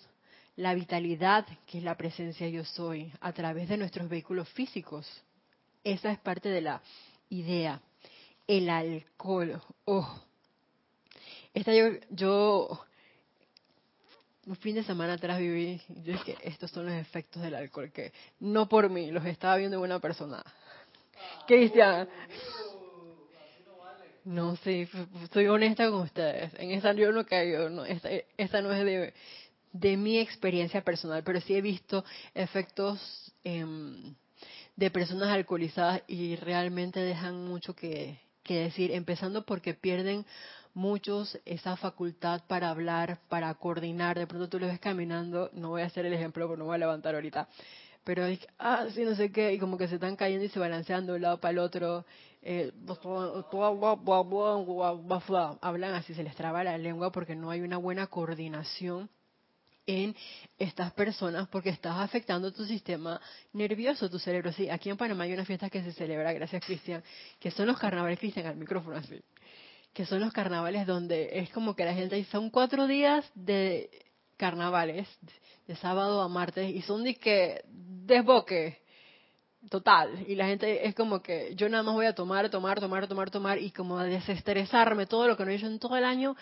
[0.56, 5.08] la vitalidad que es la presencia yo soy, a través de nuestros vehículos físicos.
[5.84, 6.82] Esa es parte de la
[7.30, 7.80] idea.
[8.48, 9.62] El alcohol.
[9.86, 10.20] Oh.
[11.54, 12.86] Esta yo, yo
[14.46, 18.12] un fin de semana atrás viví, yo dije, estos son los efectos del alcohol, que
[18.40, 20.44] no por mí, los estaba viendo en una persona.
[21.48, 22.10] Cristian.
[24.26, 24.88] No, sí,
[25.32, 26.52] soy honesta con ustedes.
[26.58, 29.14] En esta yo no caigo, no, esta, no es de,
[29.74, 34.16] de mi experiencia personal, pero sí he visto efectos em,
[34.76, 40.26] de personas alcoholizadas y realmente dejan mucho que, que decir, empezando porque pierden
[40.74, 44.18] muchos esa facultad para hablar, para coordinar.
[44.18, 46.76] De pronto tú lo ves caminando, no voy a hacer el ejemplo porque no voy
[46.76, 47.48] a levantar ahorita,
[48.04, 50.60] pero es, ah, sí, no sé qué, y como que se están cayendo y se
[50.60, 52.06] balanceando de un lado para el otro.
[52.42, 52.72] Eh,
[55.62, 59.10] hablan así, se les traba la lengua porque no hay una buena coordinación
[59.86, 60.16] en
[60.58, 63.20] estas personas porque estás afectando tu sistema
[63.54, 64.52] nervioso, tu cerebro.
[64.52, 67.04] Sí, aquí en Panamá hay una fiesta que se celebra, gracias Cristian,
[67.40, 69.22] que son los carnavales Cristian al micrófono así
[69.94, 73.90] que son los carnavales donde es como que la gente dice, son cuatro días de
[74.38, 75.08] carnavales,
[75.68, 78.80] de sábado a martes, y son de que desboque
[79.70, 80.26] total.
[80.28, 83.30] Y la gente es como que yo nada más voy a tomar, tomar, tomar, tomar,
[83.30, 86.36] tomar, y como a desestresarme todo lo que no he hecho en todo el año,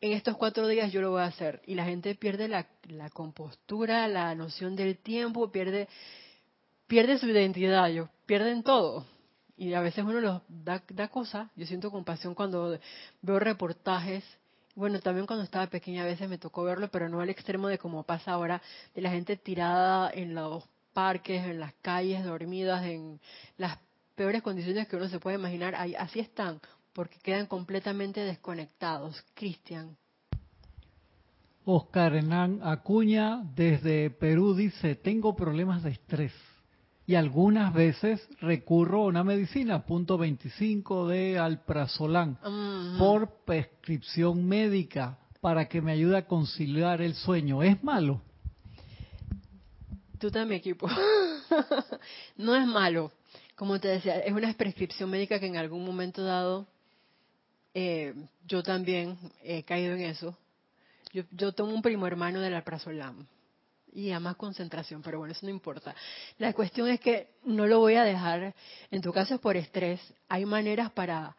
[0.00, 1.60] en estos cuatro días yo lo voy a hacer.
[1.66, 2.66] Y la gente pierde la,
[3.12, 5.86] compostura, la noción del tiempo, pierde,
[6.86, 9.04] pierde su identidad, yo, pierden todo
[9.60, 11.50] y a veces uno los da, da cosa.
[11.54, 12.78] Yo siento compasión cuando
[13.20, 14.24] veo reportajes.
[14.74, 17.76] Bueno, también cuando estaba pequeña a veces me tocó verlo, pero no al extremo de
[17.76, 18.62] como pasa ahora,
[18.94, 23.20] de la gente tirada en los parques, en las calles, dormidas, en
[23.58, 23.78] las
[24.14, 25.74] peores condiciones que uno se puede imaginar.
[25.74, 26.58] Así están,
[26.94, 29.22] porque quedan completamente desconectados.
[29.34, 29.94] Cristian.
[31.66, 36.32] Oscar Hernán Acuña desde Perú dice, tengo problemas de estrés
[37.10, 42.36] y algunas veces recurro a una medicina, punto 25 de alprazolam,
[43.00, 47.64] por prescripción médica para que me ayude a conciliar el sueño.
[47.64, 48.22] ¿Es malo?
[50.20, 50.88] Tú también, equipo.
[52.36, 53.10] no es malo.
[53.56, 56.68] Como te decía, es una prescripción médica que en algún momento dado
[57.74, 58.14] eh,
[58.46, 60.38] yo también he caído en eso.
[61.12, 63.26] Yo, yo tomo un primo hermano del alprazolam
[63.92, 65.94] y a más concentración, pero bueno, eso no importa.
[66.38, 68.54] La cuestión es que no lo voy a dejar,
[68.90, 71.36] en tu caso es por estrés, hay maneras para,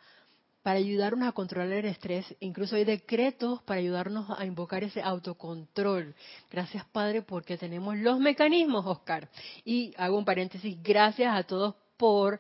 [0.63, 6.15] para ayudarnos a controlar el estrés, incluso hay decretos para ayudarnos a invocar ese autocontrol.
[6.51, 9.29] Gracias Padre porque tenemos los mecanismos, Oscar.
[9.65, 12.39] Y hago un paréntesis, gracias a todos por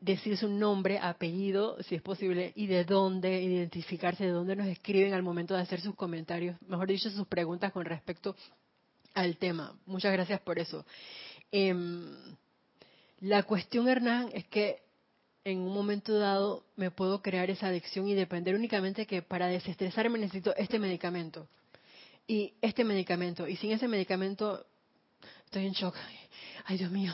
[0.00, 5.12] decir su nombre, apellido, si es posible, y de dónde, identificarse, de dónde nos escriben
[5.12, 8.34] al momento de hacer sus comentarios, mejor dicho, sus preguntas con respecto
[9.14, 9.74] al tema.
[9.86, 10.86] Muchas gracias por eso.
[11.52, 12.36] Em,
[13.20, 14.82] la cuestión, Hernán, es que
[15.44, 20.18] en un momento dado me puedo crear esa adicción y depender únicamente que para desestresarme
[20.18, 21.48] necesito este medicamento
[22.26, 24.66] y este medicamento y sin ese medicamento
[25.50, 25.96] estoy en shock.
[26.66, 27.12] Ay, Dios mío,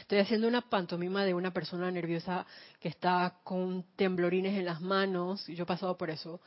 [0.00, 2.46] Estoy haciendo una pantomima de una persona nerviosa
[2.78, 6.40] que está con temblorines en las manos, y yo he pasado por eso,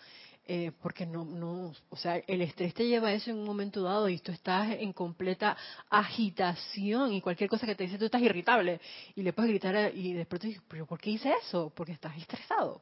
[0.46, 3.82] eh, porque no, no, o sea, el estrés te lleva a eso en un momento
[3.82, 5.58] dado y tú estás en completa
[5.90, 8.80] agitación y cualquier cosa que te dice tú estás irritable
[9.16, 11.72] y le puedes gritar y después te dices, pero ¿por qué hice eso?
[11.76, 12.82] Porque estás estresado.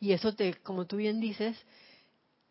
[0.00, 1.56] Y eso te, como tú bien dices,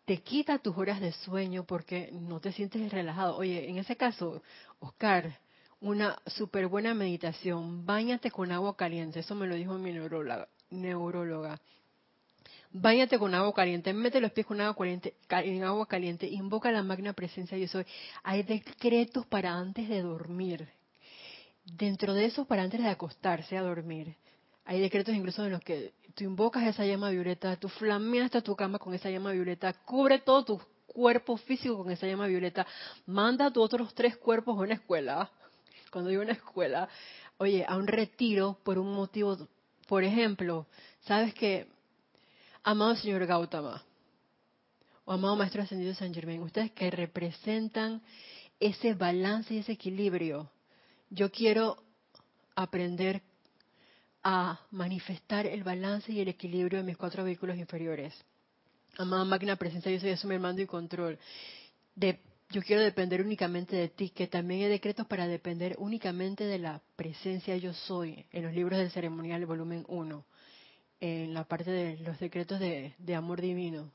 [0.07, 3.35] te quita tus horas de sueño porque no te sientes relajado.
[3.35, 4.41] Oye, en ese caso,
[4.79, 5.37] Oscar,
[5.81, 7.85] una súper buena meditación.
[7.85, 9.19] Báñate con agua caliente.
[9.19, 11.59] Eso me lo dijo mi neuróloga.
[12.71, 16.83] Báñate con agua caliente, mete los pies con agua caliente, en agua caliente, invoca la
[16.83, 17.85] magna presencia yo soy.
[18.23, 20.69] Hay decretos para antes de dormir.
[21.65, 24.15] Dentro de esos para antes de acostarse a dormir.
[24.67, 28.53] Hay decretos incluso en los que tú invocas esa llama violeta, tú flameas hasta tu
[28.53, 32.67] cama con esa llama violeta, cubre todo tu cuerpo físico con esa llama violeta,
[33.05, 35.31] manda a tus otros tres cuerpos a una escuela,
[35.89, 36.89] cuando digo una escuela,
[37.37, 39.37] oye, a un retiro por un motivo,
[39.87, 40.67] por ejemplo,
[41.05, 41.67] sabes que,
[42.61, 43.81] amado señor Gautama,
[45.05, 48.01] o amado maestro ascendido San Germain, ustedes que representan
[48.59, 50.51] ese balance y ese equilibrio,
[51.09, 51.77] yo quiero
[52.53, 53.21] aprender
[54.29, 58.13] a manifestar el balance y el equilibrio de mis cuatro vehículos inferiores.
[58.97, 61.17] Amada máquina presencia, yo soy asume mando y control.
[61.95, 62.19] De,
[62.49, 66.81] yo quiero depender únicamente de ti, que también hay decretos para depender únicamente de la
[66.97, 70.25] presencia yo soy, en los libros del ceremonial, volumen 1,
[70.99, 73.93] en la parte de los decretos de, de amor divino.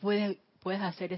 [0.00, 1.12] Puedes puedes hacer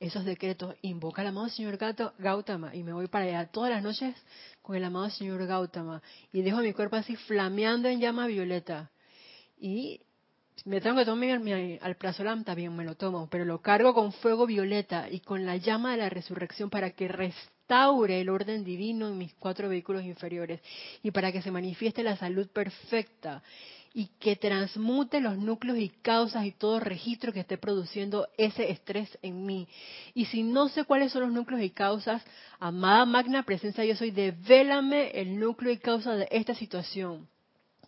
[0.00, 0.74] esos decretos.
[0.80, 1.76] Invoca al amado señor
[2.18, 4.16] Gautama y me voy para allá todas las noches
[4.62, 6.00] con el amado señor Gautama
[6.32, 8.90] y dejo mi cuerpo así flameando en llama violeta.
[9.60, 10.00] Y
[10.64, 11.42] me tengo que tomar
[11.82, 15.58] al plazolam también me lo tomo, pero lo cargo con fuego violeta y con la
[15.58, 20.62] llama de la resurrección para que restaure el orden divino en mis cuatro vehículos inferiores
[21.02, 23.42] y para que se manifieste la salud perfecta
[23.92, 29.18] y que transmute los núcleos y causas y todo registro que esté produciendo ese estrés
[29.22, 29.68] en mí.
[30.14, 32.22] Y si no sé cuáles son los núcleos y causas,
[32.60, 37.28] amada magna presencia yo soy, devélame el núcleo y causa de esta situación.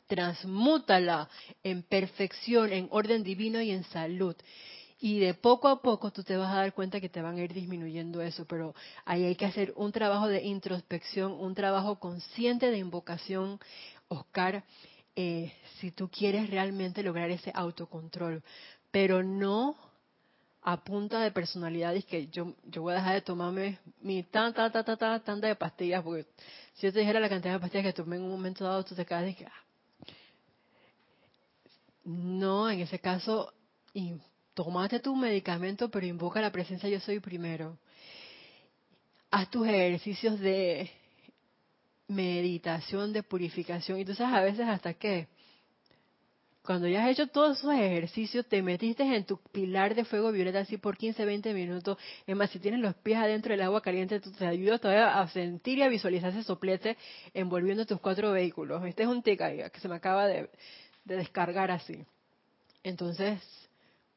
[0.09, 1.29] Transmútala
[1.63, 4.35] en perfección, en orden divino y en salud.
[5.01, 7.43] Y de poco a poco tú te vas a dar cuenta que te van a
[7.43, 8.75] ir disminuyendo eso, pero
[9.05, 13.59] ahí hay que hacer un trabajo de introspección, un trabajo consciente de invocación,
[14.09, 14.63] Oscar,
[15.15, 18.43] eh, si tú quieres realmente lograr ese autocontrol,
[18.91, 19.77] pero no
[20.63, 24.55] a punta de personalidad y que yo, yo voy a dejar de tomarme mi tan,
[24.55, 26.27] tan, tan, tan, tanta de pastillas, porque
[26.75, 28.95] si yo te dijera la cantidad de pastillas que tomé en un momento dado, tú
[28.95, 29.53] te quedas de que, ah".
[32.05, 33.53] no, en ese caso,
[33.93, 34.15] y
[34.55, 37.77] tomate tu medicamento, pero invoca la presencia yo soy primero.
[39.31, 40.91] Haz tus ejercicios de
[42.15, 43.99] meditación de purificación.
[43.99, 45.29] Y tú sabes a veces hasta qué.
[46.65, 50.61] Cuando ya has hecho todos esos ejercicios, te metiste en tu pilar de fuego violeta
[50.61, 51.99] así por 15, 20 minutos.
[52.25, 55.29] Es más, si tienes los pies adentro del agua caliente, tú te ayudas todavía a
[55.29, 56.97] sentir y a visualizar ese soplete
[57.35, 58.85] envolviendo tus cuatro vehículos.
[58.85, 60.51] Este es un tica que se me acaba de,
[61.05, 62.07] de descargar así.
[62.85, 63.41] Entonces,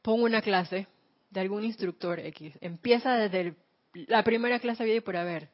[0.03, 0.87] pongo una clase
[1.31, 2.53] de algún instructor X.
[2.61, 3.55] Empieza desde
[4.07, 5.49] la primera clase había y por haber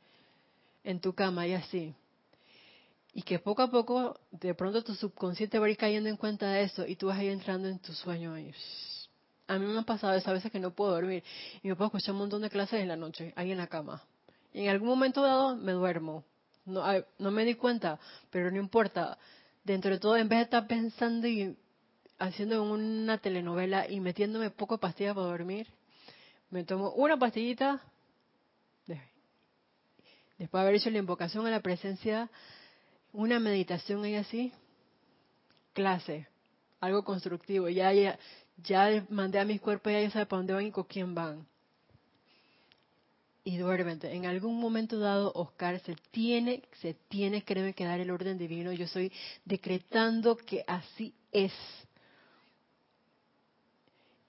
[0.83, 1.95] en tu cama y así
[3.13, 6.49] y que poco a poco de pronto tu subconsciente va a ir cayendo en cuenta
[6.51, 8.53] de eso y tú vas a ir entrando en tu sueño y
[9.47, 11.23] a mí me ha pasado esa veces que no puedo dormir
[11.61, 14.01] y me puedo escuchar un montón de clases en la noche ahí en la cama.
[14.53, 16.23] Y en algún momento dado me duermo.
[16.65, 16.83] No
[17.17, 17.99] no me di cuenta
[18.29, 19.17] pero no importa.
[19.63, 21.55] Dentro de todo en vez de estar pensando y
[22.17, 25.67] haciendo una telenovela y metiéndome poco pastillas para dormir
[26.49, 27.81] me tomo una pastillita
[30.37, 32.29] después de haber hecho la invocación a la presencia
[33.13, 34.51] una meditación ahí así,
[35.73, 36.27] clase,
[36.79, 37.69] algo constructivo.
[37.69, 38.17] Ya, ya,
[38.63, 41.45] ya mandé a mis cuerpos, ya sabe para dónde van y con quién van.
[43.43, 44.13] Y duérmete.
[44.13, 48.71] En algún momento dado, Oscar, se tiene, se tiene, que dar el orden divino.
[48.71, 49.11] Yo estoy
[49.45, 51.53] decretando que así es.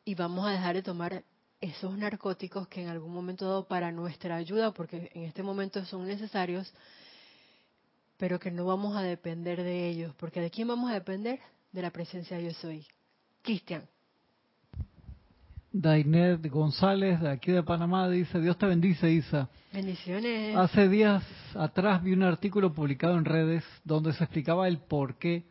[0.04, 1.22] Y vamos a dejar de tomar
[1.60, 6.06] esos narcóticos que en algún momento dado para nuestra ayuda, porque en este momento son
[6.06, 6.72] necesarios,
[8.22, 11.40] pero que no vamos a depender de ellos, porque ¿de quién vamos a depender?
[11.72, 12.86] De la presencia de yo soy.
[13.42, 13.82] Cristian.
[15.72, 19.48] Dainet González, de aquí de Panamá, dice, Dios te bendice, Isa.
[19.72, 20.56] Bendiciones.
[20.56, 21.24] Hace días
[21.56, 25.42] atrás vi un artículo publicado en redes donde se explicaba el por qué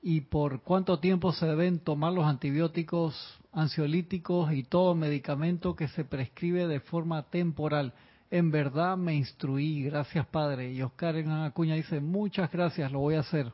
[0.00, 3.16] y por cuánto tiempo se deben tomar los antibióticos,
[3.50, 7.94] ansiolíticos y todo medicamento que se prescribe de forma temporal
[8.30, 10.72] en verdad me instruí, gracias Padre.
[10.72, 13.52] Y Oscar en Acuña dice, muchas gracias, lo voy a hacer.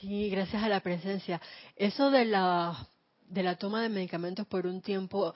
[0.00, 1.40] Sí, gracias a la presencia.
[1.76, 2.88] Eso de la,
[3.28, 5.34] de la toma de medicamentos por un tiempo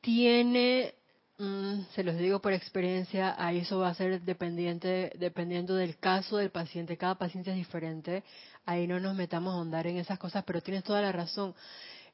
[0.00, 0.94] tiene,
[1.38, 6.38] mm, se los digo por experiencia, ahí eso va a ser dependiente, dependiendo del caso
[6.38, 6.96] del paciente.
[6.96, 8.24] Cada paciente es diferente.
[8.66, 11.54] Ahí no nos metamos a ahondar en esas cosas, pero tienes toda la razón.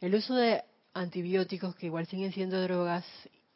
[0.01, 0.63] El uso de
[0.95, 3.05] antibióticos, que igual siguen siendo drogas,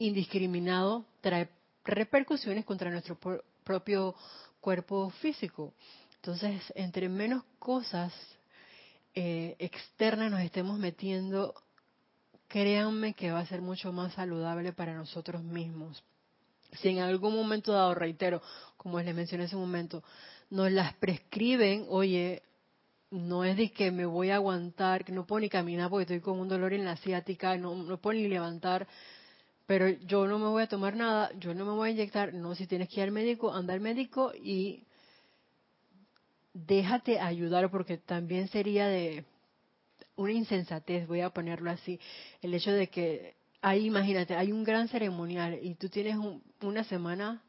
[0.01, 1.49] indiscriminado trae
[1.85, 3.19] repercusiones contra nuestro
[3.63, 4.15] propio
[4.61, 5.73] cuerpo físico.
[6.17, 8.13] Entonces, entre menos cosas
[9.15, 11.55] eh, externas nos estemos metiendo,
[12.49, 16.03] créanme que va a ser mucho más saludable para nosotros mismos.
[16.73, 18.43] Si en algún momento dado, reitero,
[18.77, 20.03] como les mencioné hace un momento,
[20.51, 22.43] nos las prescriben, oye,
[23.11, 26.21] no es de que me voy a aguantar, que no puedo ni caminar porque estoy
[26.21, 28.87] con un dolor en la ciática, no, no puedo ni levantar,
[29.71, 32.57] pero yo no me voy a tomar nada, yo no me voy a inyectar, no,
[32.57, 34.83] si tienes que ir al médico, anda al médico y
[36.53, 39.25] déjate ayudar porque también sería de
[40.17, 42.01] una insensatez, voy a ponerlo así,
[42.43, 46.17] el hecho de que ahí, imagínate, hay un gran ceremonial y tú tienes
[46.63, 47.41] una semana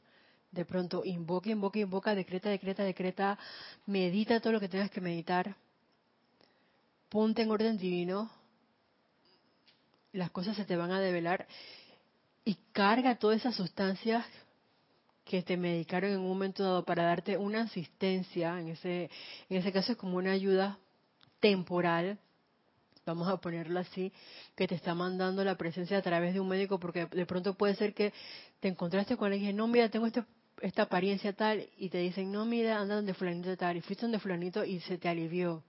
[0.51, 3.39] de pronto invoca, invoca, invoca, decreta, decreta, decreta,
[3.87, 5.55] medita todo lo que tengas que meditar,
[7.09, 8.29] ponte en orden divino,
[10.13, 11.47] las cosas se te van a develar
[12.45, 14.25] y carga todas esas sustancias
[15.25, 19.09] que te medicaron en un momento dado para darte una asistencia, en ese,
[19.49, 20.79] en ese caso es como una ayuda
[21.39, 22.17] temporal,
[23.05, 24.11] vamos a ponerlo así,
[24.55, 27.75] que te está mandando la presencia a través de un médico, porque de pronto puede
[27.75, 28.13] ser que
[28.59, 30.23] te encontraste con alguien, no, mira, tengo este
[30.61, 34.19] esta apariencia tal y te dicen, no, mira, anda donde fulanito tal, y fuiste donde
[34.19, 35.63] fulanito y se te alivió.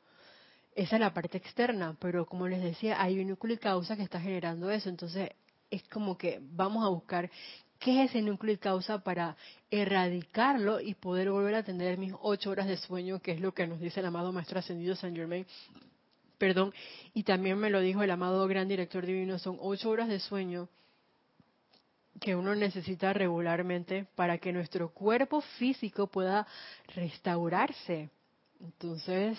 [0.75, 4.03] Esa es la parte externa, pero como les decía, hay un núcleo y causa que
[4.03, 4.89] está generando eso.
[4.89, 5.31] Entonces,
[5.73, 7.31] es como que vamos a buscar
[7.79, 9.37] qué es ese núcleo y causa para
[9.71, 13.67] erradicarlo y poder volver a tener mis ocho horas de sueño, que es lo que
[13.67, 15.47] nos dice el amado Maestro Ascendido San Germain.
[16.37, 16.75] Perdón,
[17.15, 20.69] y también me lo dijo el amado Gran Director Divino, son ocho horas de sueño
[22.21, 26.47] que uno necesita regularmente para que nuestro cuerpo físico pueda
[26.95, 28.11] restaurarse.
[28.61, 29.39] Entonces,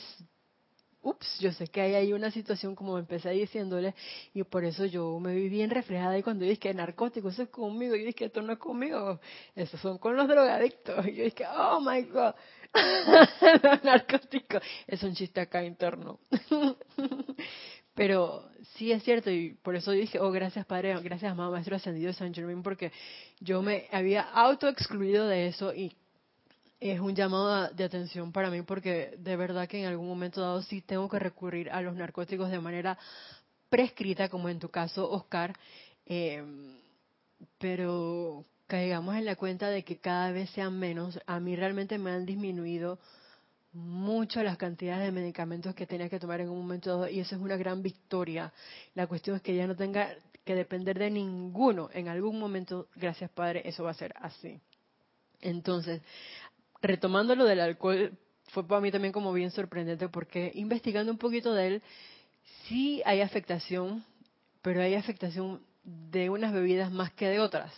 [1.04, 3.94] ups, yo sé que hay ahí una situación como empecé diciéndole
[4.34, 7.50] y por eso yo me vi bien reflejada y cuando dije que narcóticos, eso es
[7.50, 9.20] conmigo, yo dije que esto no es conmigo,
[9.56, 11.06] esos son con los drogadictos.
[11.08, 12.34] Y yo dije, oh my God,
[13.64, 16.20] los narcóticos, es un chiste acá interno.
[17.96, 22.08] Pero sí es cierto, y por eso dije, oh, gracias Padre, gracias amado Maestro Ascendido
[22.08, 22.92] de San Germain, porque
[23.40, 25.96] yo me había auto excluido de eso y
[26.92, 30.62] es un llamado de atención para mí, porque de verdad que en algún momento dado
[30.64, 32.98] sí tengo que recurrir a los narcóticos de manera
[33.70, 35.56] prescrita, como en tu caso, Oscar,
[36.06, 36.44] eh,
[37.58, 41.20] pero caigamos en la cuenta de que cada vez sean menos.
[41.26, 43.00] A mí realmente me han disminuido
[43.72, 47.36] mucho las cantidades de medicamentos que tenía que tomar en un momento dado y eso
[47.36, 48.52] es una gran victoria.
[48.94, 50.14] La cuestión es que ya no tenga
[50.44, 54.60] que depender de ninguno en algún momento, gracias Padre, eso va a ser así.
[55.44, 56.02] Entonces,
[56.84, 58.12] retomando lo del alcohol,
[58.50, 61.82] fue para mí también como bien sorprendente porque investigando un poquito de él,
[62.68, 64.04] sí hay afectación,
[64.62, 67.74] pero hay afectación de unas bebidas más que de otras.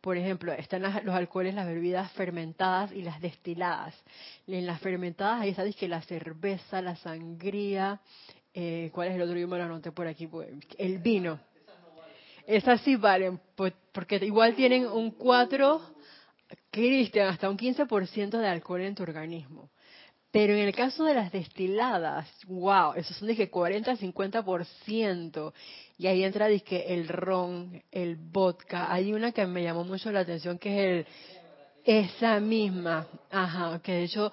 [0.00, 3.94] Por ejemplo, están los alcoholes, las bebidas fermentadas y las destiladas.
[4.46, 8.00] En las fermentadas ahí está que la cerveza, la sangría,
[8.54, 9.36] eh, ¿cuál es el otro?
[9.36, 10.48] Yo me lo anoté por aquí, pues,
[10.78, 11.40] el vino.
[12.46, 15.80] Esas sí valen, pues, porque igual tienen un 4,
[16.70, 19.70] Cristian, hasta un 15% de alcohol en tu organismo.
[20.30, 25.52] Pero en el caso de las destiladas, wow, esos son dije 40 50%.
[25.96, 28.92] Y ahí entra dije el ron, el vodka.
[28.92, 31.06] Hay una que me llamó mucho la atención que es el
[31.88, 34.30] esa misma, ajá, que de hecho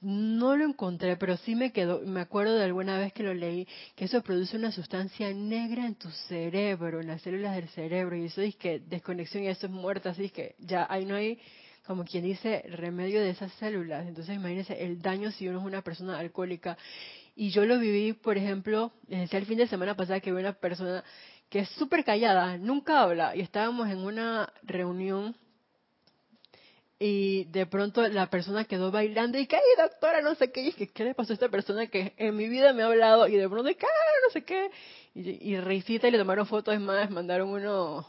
[0.00, 3.66] no lo encontré, pero sí me quedó, me acuerdo de alguna vez que lo leí,
[3.96, 8.24] que eso produce una sustancia negra en tu cerebro, en las células del cerebro, y
[8.24, 11.38] eso es que desconexión y eso es muerte, así que ya ahí no hay
[11.88, 14.06] como quien dice, remedio de esas células.
[14.06, 16.76] Entonces imagínense el daño si uno es una persona alcohólica.
[17.34, 20.52] Y yo lo viví, por ejemplo, desde el fin de semana pasada que vi una
[20.52, 21.02] persona
[21.48, 25.34] que es súper callada, nunca habla, y estábamos en una reunión
[26.98, 30.88] y de pronto la persona quedó bailando y que, doctora, no sé qué, y que,
[30.88, 33.28] ¿qué le pasó a esta persona que en mi vida me ha hablado?
[33.28, 33.86] Y de pronto, ah,
[34.26, 34.70] no sé qué,
[35.14, 38.06] y, y risita y le tomaron fotos más, mandaron uno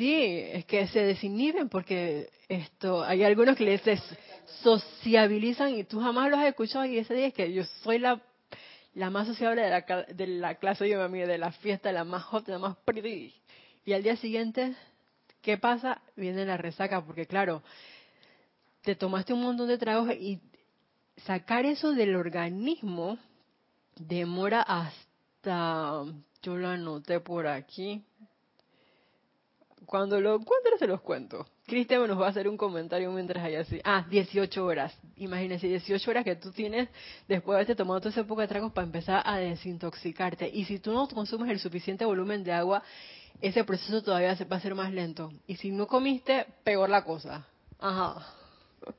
[0.00, 3.82] Sí, es que se desinhiben porque esto, hay algunos que les
[4.62, 8.18] sociabilizan y tú jamás los has escuchado y ese día es que yo soy la,
[8.94, 12.22] la más sociable de la, de la clase, yo me de la fiesta, la más
[12.22, 13.34] hot, la más pretty.
[13.84, 14.74] Y al día siguiente,
[15.42, 16.00] ¿qué pasa?
[16.16, 17.62] Viene la resaca porque claro,
[18.82, 20.40] te tomaste un montón de tragos y
[21.24, 23.18] sacar eso del organismo
[23.96, 26.04] demora hasta,
[26.42, 28.02] yo lo anoté por aquí,
[29.90, 31.46] cuando lo encuentre se los cuento.
[31.66, 33.80] Cristian nos va a hacer un comentario mientras hay así.
[33.84, 34.96] Ah, 18 horas.
[35.16, 36.88] Imagínense, 18 horas que tú tienes
[37.26, 40.48] después de haberte tomado todo ese poco de tragos para empezar a desintoxicarte.
[40.48, 42.82] Y si tú no consumes el suficiente volumen de agua,
[43.40, 45.32] ese proceso todavía se va a hacer más lento.
[45.46, 47.46] Y si no comiste, peor la cosa.
[47.78, 48.34] Ajá.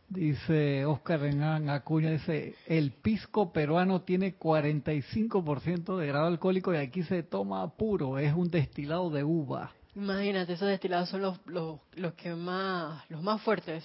[0.10, 7.04] Dice Oscar Renán Acuña, dice, el pisco peruano tiene 45% de grado alcohólico y aquí
[7.04, 9.72] se toma puro, es un destilado de uva.
[9.96, 13.84] Imagínate, esos destilados son los, los, los que más, los más fuertes.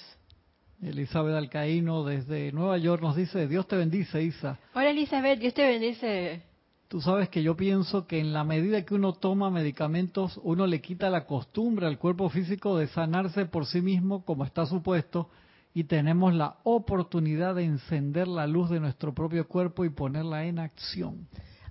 [0.83, 4.59] Elizabeth Alcaíno desde Nueva York nos dice, Dios te bendice, Isa.
[4.75, 6.43] Hola Elizabeth, Dios te bendice.
[6.89, 10.80] Tú sabes que yo pienso que en la medida que uno toma medicamentos, uno le
[10.80, 15.28] quita la costumbre al cuerpo físico de sanarse por sí mismo como está supuesto
[15.74, 20.61] y tenemos la oportunidad de encender la luz de nuestro propio cuerpo y ponerla en
[20.61, 21.28] acción.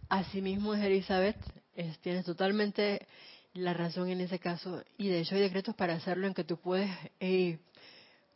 [0.10, 1.38] Así mismo es Elizabeth,
[2.02, 3.08] tienes totalmente
[3.54, 6.58] la razón en ese caso y de hecho hay decretos para hacerlo en que tú
[6.58, 6.92] puedes
[7.22, 7.58] eh,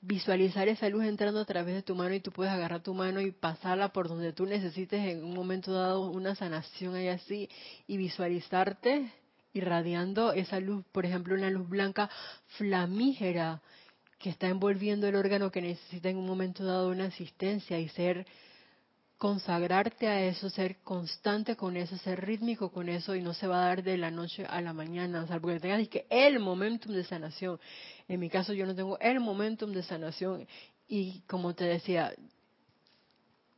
[0.02, 3.20] visualizar esa luz entrando a través de tu mano y tú puedes agarrar tu mano
[3.20, 7.50] y pasarla por donde tú necesites en un momento dado una sanación ahí así
[7.88, 9.12] y visualizarte
[9.54, 12.10] irradiando esa luz, por ejemplo, una luz blanca
[12.58, 13.62] flamígera
[14.20, 18.26] que está envolviendo el órgano que necesita en un momento dado una asistencia y ser
[19.20, 23.58] consagrarte a eso, ser constante con eso, ser rítmico con eso y no se va
[23.58, 27.04] a dar de la noche a la mañana, o sea, porque tengas el momentum de
[27.04, 27.60] sanación.
[28.08, 30.48] En mi caso yo no tengo el momentum de sanación
[30.88, 32.14] y como te decía,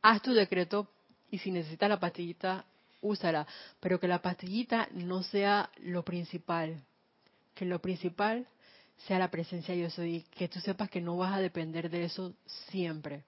[0.02, 0.90] haz tu decreto
[1.30, 2.66] y si necesitas la pastillita,
[3.00, 3.46] úsala,
[3.78, 6.82] pero que la pastillita no sea lo principal,
[7.54, 8.48] que lo principal
[9.06, 12.04] sea la presencia de yo soy, que tú sepas que no vas a depender de
[12.04, 12.34] eso
[12.68, 13.22] siempre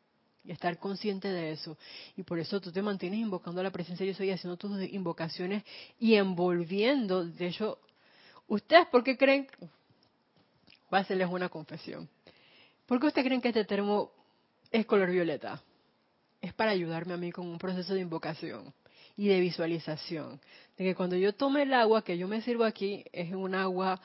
[0.45, 1.77] y estar consciente de eso.
[2.17, 4.71] Y por eso tú te mantienes invocando a la presencia de yo soy, haciendo tus
[4.93, 5.65] invocaciones
[5.99, 7.25] y envolviendo.
[7.25, 7.79] De hecho,
[8.47, 9.49] ¿ustedes por qué creen?
[10.91, 12.09] Voy a hacerles una confesión.
[12.87, 14.11] ¿Por qué ustedes creen que este termo
[14.71, 15.63] es color violeta?
[16.43, 18.75] Es para ayudarme a mí con un proceso de invocación
[19.17, 20.41] y de visualización.
[20.77, 23.99] De que cuando yo tome el agua que yo me sirvo aquí, es un agua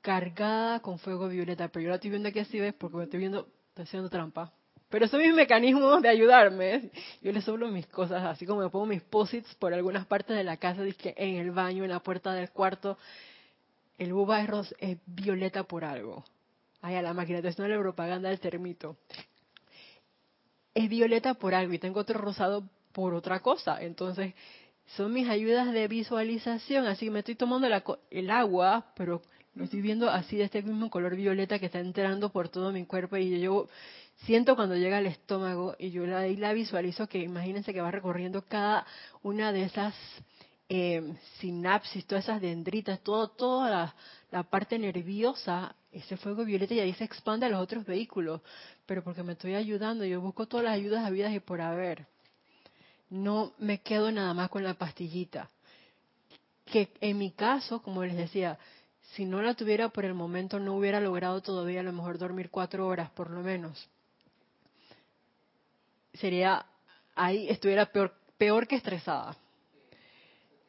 [0.00, 1.68] cargada con fuego violeta.
[1.68, 2.74] Pero yo la estoy viendo aquí así, ¿ves?
[2.74, 4.52] Porque me estoy viendo, estoy haciendo trampa.
[4.92, 6.90] Pero son mis mecanismos de ayudarme.
[7.22, 10.44] Yo les soplo mis cosas, así como me pongo mis posits por algunas partes de
[10.44, 12.98] la casa, en el baño, en la puerta del cuarto.
[13.96, 16.22] El buba es, es violeta por algo.
[16.82, 18.98] Ay, a la máquina, entonces no la propaganda del termito.
[20.74, 22.62] Es violeta por algo y tengo otro rosado
[22.92, 23.82] por otra cosa.
[23.82, 24.34] Entonces,
[24.88, 26.86] son mis ayudas de visualización.
[26.86, 27.66] Así que me estoy tomando
[28.10, 29.22] el agua, pero
[29.54, 32.84] lo estoy viendo así de este mismo color violeta que está entrando por todo mi
[32.86, 33.68] cuerpo y yo
[34.24, 38.42] siento cuando llega al estómago y yo ahí la visualizo que imagínense que va recorriendo
[38.42, 38.86] cada
[39.22, 39.94] una de esas
[40.68, 43.94] eh, sinapsis, todas esas dendritas, todo, toda la,
[44.30, 48.40] la, parte nerviosa, ese fuego violeta y ahí se expande a los otros vehículos,
[48.86, 52.06] pero porque me estoy ayudando, yo busco todas las ayudas habidas y por haber.
[53.10, 55.50] No me quedo nada más con la pastillita.
[56.64, 58.58] Que en mi caso, como les decía,
[59.14, 62.48] si no la tuviera por el momento no hubiera logrado todavía a lo mejor dormir
[62.48, 63.90] cuatro horas por lo menos
[66.14, 66.64] sería,
[67.14, 69.36] ahí estuviera peor, peor que estresada.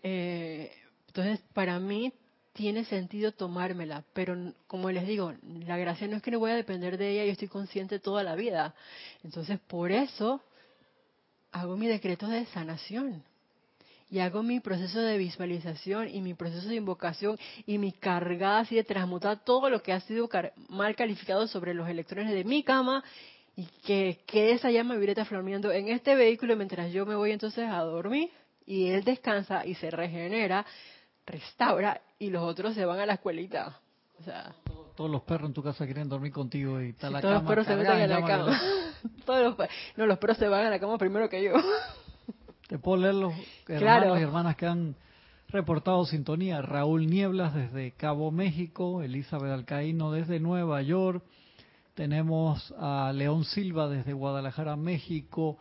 [0.02, 0.72] Eh,
[1.08, 2.12] entonces, para mí
[2.54, 4.36] tiene sentido tomármela, pero
[4.68, 5.34] como les digo,
[5.66, 8.24] la gracia no es que no voy a depender de ella, yo estoy consciente toda
[8.24, 8.76] la vida.
[9.24, 10.42] Entonces, por eso
[11.52, 13.24] hago mi decreto de sanación
[14.10, 18.76] y hago mi proceso de visualización y mi proceso de invocación y mi cargada así
[18.76, 20.30] de transmutar todo lo que ha sido
[20.70, 23.04] mal calificado sobre los electrones de mi cama
[23.56, 27.70] y que quede esa llama violeta flameando en este vehículo mientras yo me voy entonces
[27.70, 28.32] a dormir
[28.66, 30.66] y él descansa y se regenera,
[31.26, 33.80] restaura y los otros se van a la escuelita.
[34.20, 34.56] O sea,
[34.96, 37.44] todos los perros en tu casa quieren dormir contigo y está la todos cama.
[37.44, 38.62] Los perros se meten en la cama.
[39.26, 41.54] todos los, no, los perros se van a la cama primero que yo.
[42.68, 43.34] Te puedo leer los
[43.68, 44.96] hermanos y hermanas que han
[45.50, 46.62] reportado sintonía.
[46.62, 51.24] Raúl Nieblas desde Cabo México, Elizabeth Alcaíno desde Nueva York,
[51.94, 55.60] tenemos a León Silva desde Guadalajara, México.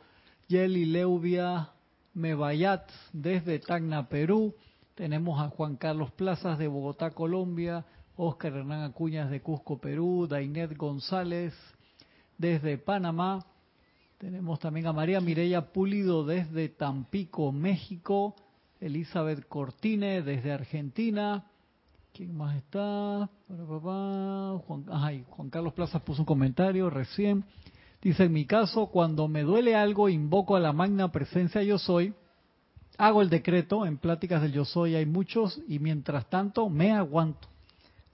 [0.48, 1.70] Yeli Leubia
[2.14, 4.54] Mebayat desde Tacna, Perú.
[4.94, 7.84] Tenemos a Juan Carlos Plazas de Bogotá, Colombia.
[8.16, 10.26] Oscar Hernán Acuñas de Cusco, Perú.
[10.28, 11.54] Dainet González
[12.38, 13.44] desde Panamá.
[14.16, 18.34] Tenemos también a María Mireya Pulido desde Tampico, México.
[18.80, 21.44] Elizabeth Cortine desde Argentina.
[22.14, 23.30] ¿Quién más está?
[23.48, 27.42] Juan, Juan Carlos Plaza puso un comentario recién.
[28.02, 32.12] Dice, en mi caso, cuando me duele algo, invoco a la magna presencia yo soy,
[32.98, 37.48] hago el decreto, en pláticas del yo soy hay muchos, y mientras tanto me aguanto.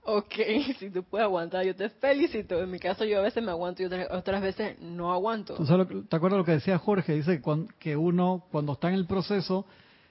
[0.03, 0.33] Ok,
[0.79, 2.57] si tú puedes aguantar, yo te felicito.
[2.61, 5.55] En mi caso, yo a veces me aguanto y otras, veces no aguanto.
[5.55, 7.15] ¿Te acuerdas lo que decía Jorge?
[7.15, 7.41] Dice
[7.79, 9.65] que uno, cuando está en el proceso,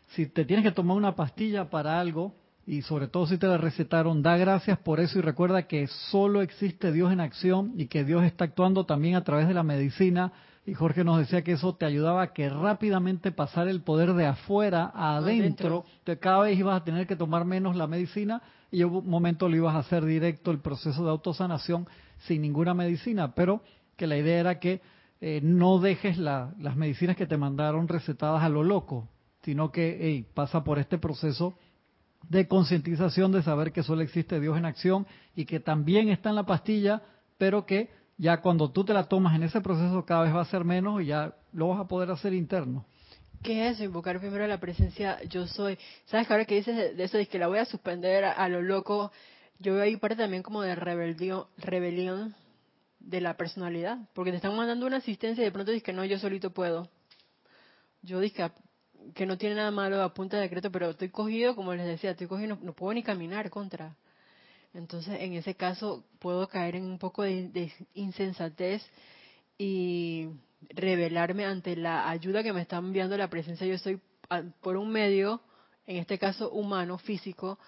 [0.09, 2.34] si te tienes que tomar una pastilla para algo,
[2.68, 6.42] y sobre todo si te la recetaron, da gracias por eso y recuerda que solo
[6.42, 10.32] existe Dios en acción y que Dios está actuando también a través de la medicina.
[10.66, 14.26] Y Jorge nos decía que eso te ayudaba a que rápidamente pasar el poder de
[14.26, 15.86] afuera a adentro.
[16.04, 19.48] que cada vez ibas a tener que tomar menos la medicina y en un momento
[19.48, 21.88] lo ibas a hacer directo el proceso de autosanación
[22.18, 23.34] sin ninguna medicina.
[23.34, 23.62] Pero
[23.96, 24.82] que la idea era que
[25.22, 29.08] eh, no dejes las medicinas que te mandaron recetadas a lo loco,
[29.42, 31.56] sino que pasa por este proceso
[32.28, 36.36] de concientización de saber que solo existe Dios en acción y que también está en
[36.36, 37.02] la pastilla,
[37.38, 40.46] pero que ya cuando tú te la tomas en ese proceso cada vez va a
[40.46, 42.84] ser menos y ya lo vas a poder hacer interno.
[43.42, 43.84] ¿Qué es eso?
[43.84, 45.78] Invocar primero la presencia yo soy.
[46.06, 48.60] ¿Sabes que ahora que dices de eso, de que la voy a suspender a, lo
[48.62, 49.12] loco,
[49.60, 52.34] yo veo ahí parte también como de rebelión, rebelión
[52.98, 56.04] de la personalidad, porque te están mandando una asistencia y de pronto dices que no,
[56.04, 56.88] yo solito puedo.
[58.02, 58.50] Yo dije
[59.14, 62.12] que no tiene nada malo a punta de decreto, pero estoy cogido, como les decía,
[62.12, 63.96] estoy cogido, no, puedo ni caminar contra.
[64.74, 68.84] Entonces, en ese caso, puedo caer en un poco de, insensatez
[69.56, 70.28] y
[70.70, 73.66] revelarme ante la ayuda que me está enviando la presencia.
[73.66, 74.00] Yo estoy
[74.61, 75.40] por un medio,
[75.86, 77.59] en este caso humano, físico,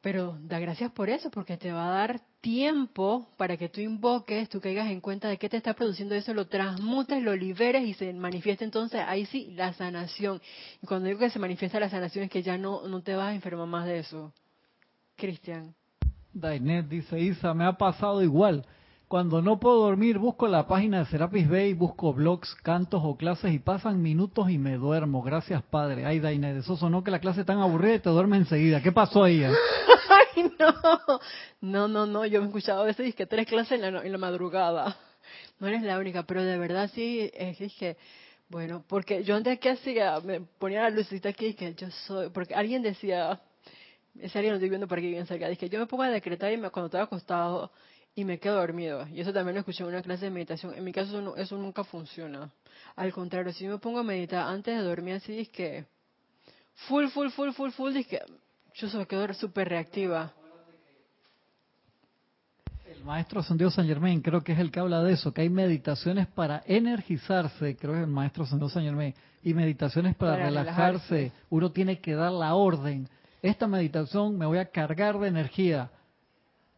[0.00, 4.48] pero da gracias por eso, porque te va a dar tiempo para que tú invoques,
[4.48, 7.94] tú caigas en cuenta de qué te está produciendo eso, lo transmutes, lo liberes y
[7.94, 10.40] se manifiesta entonces ahí sí la sanación.
[10.80, 13.28] Y cuando digo que se manifiesta la sanación es que ya no, no te vas
[13.28, 14.32] a enfermar más de eso.
[15.16, 15.74] Cristian.
[16.32, 18.64] Dainet dice, Isa, me ha pasado igual.
[19.08, 23.54] Cuando no puedo dormir, busco la página de Serapis Bay, busco blogs, cantos o clases
[23.54, 25.22] y pasan minutos y me duermo.
[25.22, 26.04] Gracias, Padre.
[26.04, 28.82] Ay, Dainet, eso sonó que la clase tan aburrida y te duerme enseguida.
[28.82, 29.44] ¿Qué pasó ahí?
[30.34, 31.20] Ay, no.
[31.60, 32.26] No, no, no.
[32.26, 34.96] Yo me he escuchado a veces que tres clases en la, en la madrugada.
[35.60, 37.96] No eres la única, pero de verdad sí, es que,
[38.48, 42.30] bueno, porque yo antes que hacía, me ponía la lucita aquí y que yo soy,
[42.30, 43.40] porque alguien decía,
[44.18, 46.52] ese alguien lo estoy viendo por aquí bien cerca, dije, yo me pongo a decretar
[46.52, 47.70] y me, cuando estoy acostado
[48.16, 49.06] y me quedo dormido.
[49.08, 50.74] Y eso también lo escuché en una clase de meditación.
[50.74, 52.50] En mi caso eso, eso nunca funciona.
[52.96, 55.84] Al contrario, si yo me pongo a meditar antes de dormir así, es que
[56.88, 58.20] full, full, full, full, full, es que
[58.74, 60.32] yo se me quedo súper reactiva.
[62.86, 65.50] El maestro Santiago San Germain creo que es el que habla de eso, que hay
[65.50, 71.32] meditaciones para energizarse, creo que es el maestro Santiago San Germain, y meditaciones para, relajarse.
[71.50, 73.08] Uno tiene que dar la orden.
[73.42, 75.90] Esta meditación me voy a cargar de energía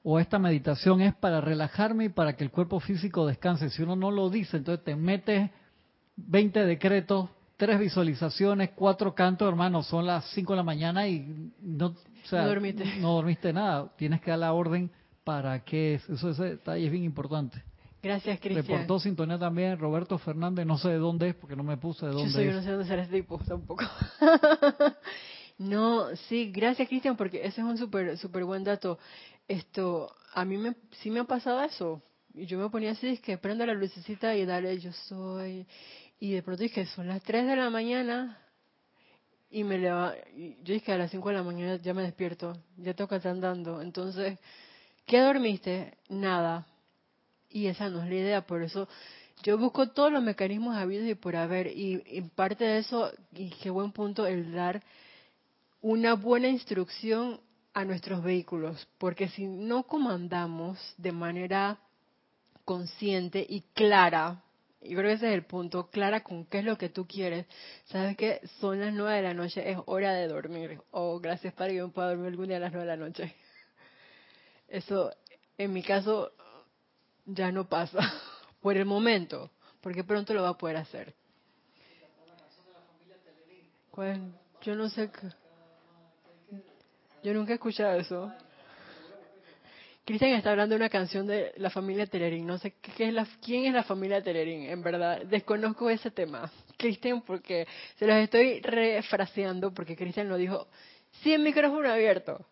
[0.03, 3.70] o esta meditación es para relajarme y para que el cuerpo físico descanse.
[3.70, 5.51] Si uno no lo dice, entonces te metes
[6.16, 11.94] 20 decretos, tres visualizaciones, cuatro cantos, hermano, son las 5 de la mañana y no,
[12.30, 13.53] dormiste.
[13.53, 13.92] nada.
[13.96, 14.90] Tienes que dar la orden
[15.24, 17.62] para que eso ese detalle es bien importante.
[18.01, 18.64] Gracias, Cristian.
[18.64, 22.12] Reportó sintonía también Roberto Fernández, no sé de dónde es, porque no me puse de
[22.12, 23.84] dónde yo no sé dónde será ese tipo tampoco.
[25.59, 28.99] no, sí, gracias, Cristian, porque ese es un súper super buen dato
[29.49, 32.03] esto, a mí me, sí me ha pasado eso.
[32.34, 35.66] Y yo me ponía así, es que prendo la lucecita y dale, yo soy.
[36.20, 38.38] Y de pronto dije, son las 3 de la mañana.
[39.51, 42.94] Y me leva, yo dije, a las 5 de la mañana ya me despierto, ya
[42.94, 43.80] toca estar andando.
[43.80, 44.38] Entonces,
[45.07, 45.96] ¿qué dormiste?
[46.09, 46.66] Nada.
[47.51, 48.86] Y esa no es la idea, por eso
[49.42, 51.68] yo busco todos los mecanismos habidos y por haber.
[51.68, 54.82] Y en parte de eso, y qué buen punto, el dar
[55.80, 57.40] una buena instrucción
[57.79, 61.79] a nuestros vehículos, porque si no comandamos de manera
[62.64, 64.43] consciente y clara,
[64.83, 67.47] y creo que ese es el punto, clara con qué es lo que tú quieres,
[67.85, 71.55] sabes que son las nueve de la noche, es hora de dormir, o oh, gracias
[71.55, 73.33] para que yo pueda dormir algún día a las nueve de la noche.
[74.66, 75.12] Eso,
[75.57, 76.33] en mi caso,
[77.26, 78.01] ya no pasa,
[78.61, 81.14] por el momento, porque pronto lo va a poder hacer.
[84.62, 85.47] Yo no sé qué.
[87.23, 88.33] Yo nunca he escuchado eso.
[90.05, 92.47] Cristian está hablando de una canción de la familia Telerín.
[92.47, 95.23] No sé qué es la, quién es la familia Telerín, en verdad.
[95.27, 96.51] Desconozco ese tema.
[96.79, 97.66] Cristian, porque
[97.97, 100.66] se los estoy refraseando, porque Cristian lo dijo
[101.23, 102.47] sin micrófono abierto.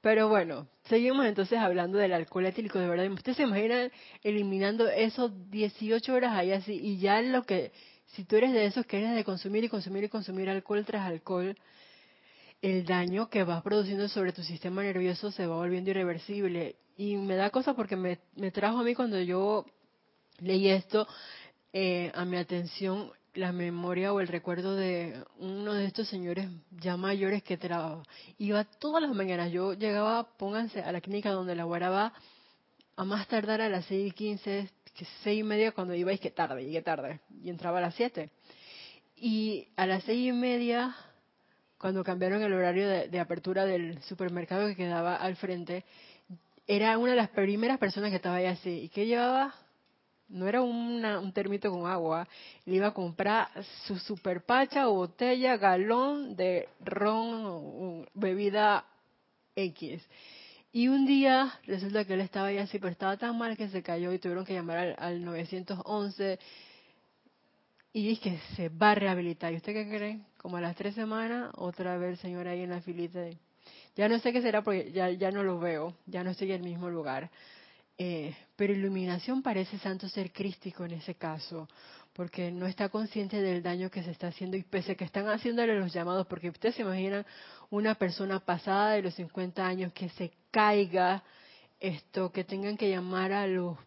[0.00, 3.10] Pero bueno, seguimos entonces hablando del alcohol etílico, de verdad.
[3.10, 3.90] Ustedes se imaginan
[4.22, 7.72] eliminando esos 18 horas ahí así, y ya lo que,
[8.06, 11.06] si tú eres de esos que eres de consumir y consumir y consumir alcohol tras
[11.06, 11.56] alcohol,
[12.62, 16.76] el daño que vas produciendo sobre tu sistema nervioso se va volviendo irreversible.
[16.96, 18.18] Y me da cosa porque me,
[18.50, 19.66] trajo a mí cuando yo
[20.38, 21.06] leí esto
[21.72, 26.96] eh, a mi atención la memoria o el recuerdo de uno de estos señores ya
[26.96, 28.02] mayores que trabajaba.
[28.38, 29.52] Iba todas las mañanas.
[29.52, 32.12] Yo llegaba, pónganse, a la clínica donde la
[32.98, 34.70] a más tardar a las seis y quince,
[35.22, 37.20] seis y media cuando iba y que tarde, llegué tarde.
[37.42, 38.30] Y entraba a las siete.
[39.14, 40.96] Y a las seis y media
[41.78, 45.84] cuando cambiaron el horario de, apertura del supermercado que quedaba al frente,
[46.66, 48.70] era una de las primeras personas que estaba ahí así.
[48.70, 49.54] ¿Y qué llevaba?
[50.28, 52.26] No era un termito con agua.
[52.64, 53.48] Le iba a comprar
[53.86, 58.84] su superpacha o botella, galón de ron, bebida
[59.54, 60.02] X.
[60.72, 63.82] Y un día resulta que él estaba ahí así, pero estaba tan mal que se
[63.82, 66.38] cayó y tuvieron que llamar al, al 911
[67.96, 69.54] y dice que se va a rehabilitar.
[69.54, 70.20] ¿Y usted qué cree?
[70.36, 73.20] Como a las tres semanas, otra vez el señor ahí en la filita.
[73.96, 76.62] Ya no sé qué será porque ya, ya no lo veo, ya no estoy en
[76.62, 77.30] el mismo lugar.
[77.96, 81.70] Eh, pero iluminación parece santo ser crístico en ese caso,
[82.12, 85.80] porque no está consciente del daño que se está haciendo y pese que están haciéndole
[85.80, 87.24] los llamados, porque ustedes se imaginan
[87.70, 91.24] una persona pasada de los 50 años que se caiga,
[91.80, 93.78] esto, que tengan que llamar a los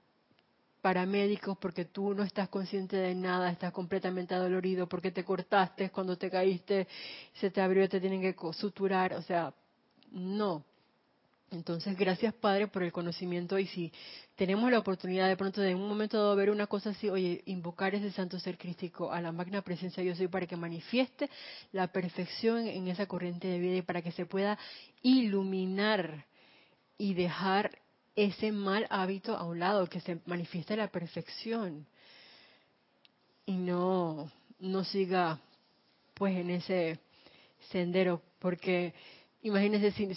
[0.82, 6.18] paramédicos porque tú no estás consciente de nada, estás completamente adolorido porque te cortaste cuando
[6.18, 6.88] te caíste,
[7.34, 9.54] se te abrió, te tienen que suturar, o sea,
[10.12, 10.64] no.
[11.52, 13.92] Entonces, gracias Padre por el conocimiento y si
[14.36, 17.96] tenemos la oportunidad de pronto de un momento dado ver una cosa así, oye, invocar
[17.96, 21.28] ese santo ser crístico a la magna presencia yo soy para que manifieste
[21.72, 24.60] la perfección en esa corriente de vida y para que se pueda
[25.02, 26.26] iluminar
[27.00, 27.72] y dejar
[28.16, 31.86] ese mal hábito a un lado, que se manifieste la perfección
[33.46, 35.40] y no, no siga
[36.14, 37.00] pues en ese
[37.72, 38.94] sendero, porque
[39.42, 40.08] imagínese si,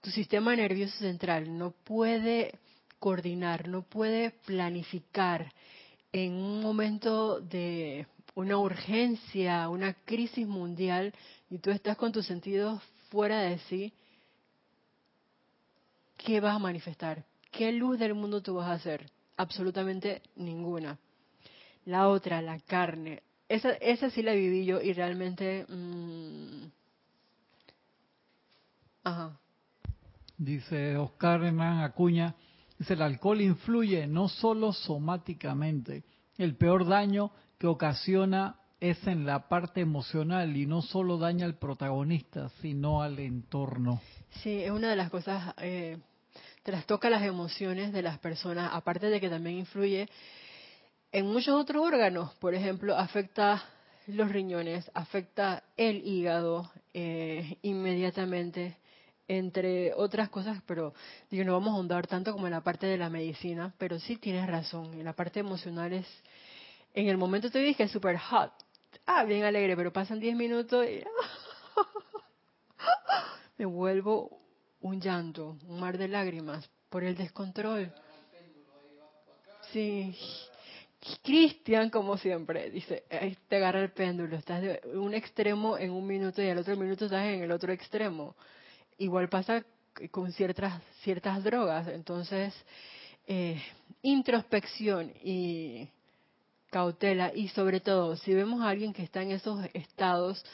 [0.00, 2.58] tu sistema nervioso central no puede
[2.98, 5.52] coordinar, no puede planificar
[6.12, 11.12] en un momento de una urgencia, una crisis mundial,
[11.50, 13.92] y tú estás con tus sentidos fuera de sí,
[16.24, 17.24] ¿qué vas a manifestar?
[17.50, 19.10] ¿Qué luz del mundo tú vas a hacer?
[19.36, 20.98] Absolutamente ninguna.
[21.84, 23.22] La otra, la carne.
[23.48, 25.66] Esa, esa sí la viví yo y realmente...
[25.68, 26.66] Mm,
[29.04, 29.38] ajá.
[30.36, 32.34] Dice Oscar Hernán Acuña,
[32.78, 36.04] dice, el alcohol influye no solo somáticamente,
[36.38, 41.58] el peor daño que ocasiona es en la parte emocional y no solo daña al
[41.58, 44.00] protagonista, sino al entorno.
[44.42, 45.98] Sí, es una de las cosas eh,
[46.62, 50.08] trastoca las emociones de las personas, aparte de que también influye
[51.12, 52.34] en muchos otros órganos.
[52.34, 53.62] Por ejemplo, afecta
[54.06, 58.76] los riñones, afecta el hígado eh, inmediatamente,
[59.28, 60.92] entre otras cosas, pero
[61.30, 64.16] digo, no vamos a ahondar tanto como en la parte de la medicina, pero sí
[64.16, 66.06] tienes razón, en la parte emocional es,
[66.94, 68.52] en el momento te dije súper hot,
[69.06, 71.04] ah, bien alegre, pero pasan 10 minutos y
[73.58, 74.39] me vuelvo
[74.80, 77.92] un llanto, un mar de lágrimas por el descontrol.
[79.72, 80.16] Sí.
[81.22, 83.04] Cristian, como siempre, dice,
[83.48, 87.06] te agarra el péndulo, estás de un extremo en un minuto y al otro minuto
[87.06, 88.36] estás en el otro extremo.
[88.98, 89.64] Igual pasa
[90.10, 91.88] con ciertas, ciertas drogas.
[91.88, 92.54] Entonces,
[93.26, 93.62] eh,
[94.02, 95.88] introspección y
[96.70, 100.44] cautela y sobre todo, si vemos a alguien que está en esos estados,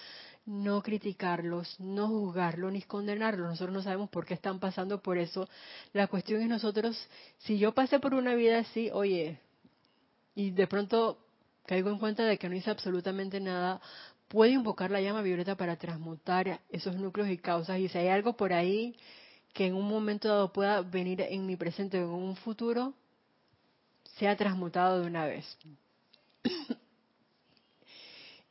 [0.47, 3.51] no criticarlos, no juzgarlos ni condenarlos.
[3.51, 5.49] Nosotros no sabemos por qué están pasando por eso.
[5.92, 6.97] La cuestión es nosotros,
[7.38, 9.40] si yo pasé por una vida así, oye,
[10.34, 11.18] y de pronto
[11.66, 13.80] caigo en cuenta de que no hice absolutamente nada,
[14.28, 17.78] puedo invocar la llama violeta para transmutar esos núcleos y causas.
[17.80, 18.97] Y si hay algo por ahí
[19.53, 22.94] que en un momento dado pueda venir en mi presente o en un futuro,
[24.18, 25.44] sea transmutado de una vez.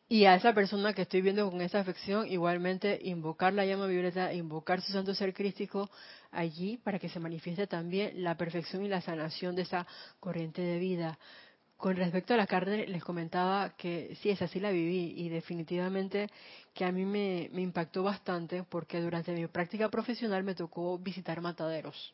[0.08, 4.32] Y a esa persona que estoy viendo con esa afección, igualmente invocar la llama violeta,
[4.34, 5.90] invocar su santo ser crístico
[6.32, 9.88] allí para que se manifieste también la perfección y la sanación de esa
[10.20, 11.18] corriente de vida.
[11.76, 16.30] Con respecto a la carne, les comentaba que sí, esa sí la viví y definitivamente
[16.76, 21.42] que a mí me, me impactó bastante porque durante mi práctica profesional me tocó visitar
[21.42, 22.14] mataderos.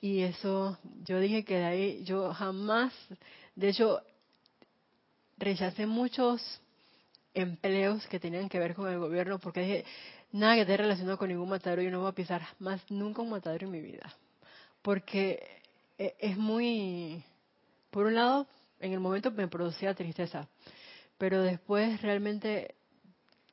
[0.00, 2.92] Y eso, yo dije que de ahí yo jamás,
[3.54, 4.02] de hecho,
[5.38, 6.60] rechacé muchos
[7.34, 9.84] empleos que tenían que ver con el gobierno, porque dije,
[10.32, 13.30] nada que esté relacionado con ningún matadero, yo no voy a pisar más nunca un
[13.30, 14.14] matadero en mi vida.
[14.82, 15.62] Porque
[15.98, 17.22] e, es muy,
[17.90, 18.46] por un lado,
[18.80, 20.48] en el momento me producía tristeza,
[21.18, 22.74] pero después realmente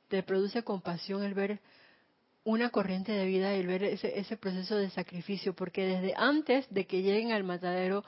[0.08, 1.60] te produce compasión el ver
[2.44, 6.66] una corriente de vida y el ver ese, ese proceso de sacrificio, porque desde antes
[6.74, 8.04] de que lleguen al matadero,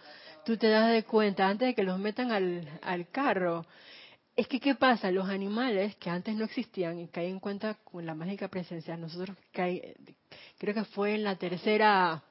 [0.46, 3.66] tú te das de cuenta, antes de que los metan al carro,
[4.36, 5.12] es que, ¿qué pasa?
[5.12, 9.38] Los animales que antes no existían y caí en cuenta con la mágica presencia, nosotros
[9.52, 12.24] creo que fue en la tercera,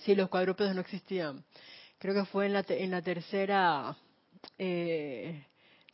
[0.00, 1.44] sí, los cuadrúpedos no existían,
[1.98, 3.96] creo que fue en la, en la tercera
[4.56, 5.44] eh,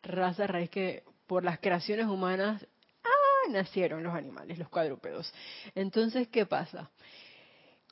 [0.03, 2.65] raza raíz que por las creaciones humanas
[3.03, 5.33] ah, nacieron los animales, los cuadrúpedos.
[5.75, 6.91] Entonces, ¿qué pasa?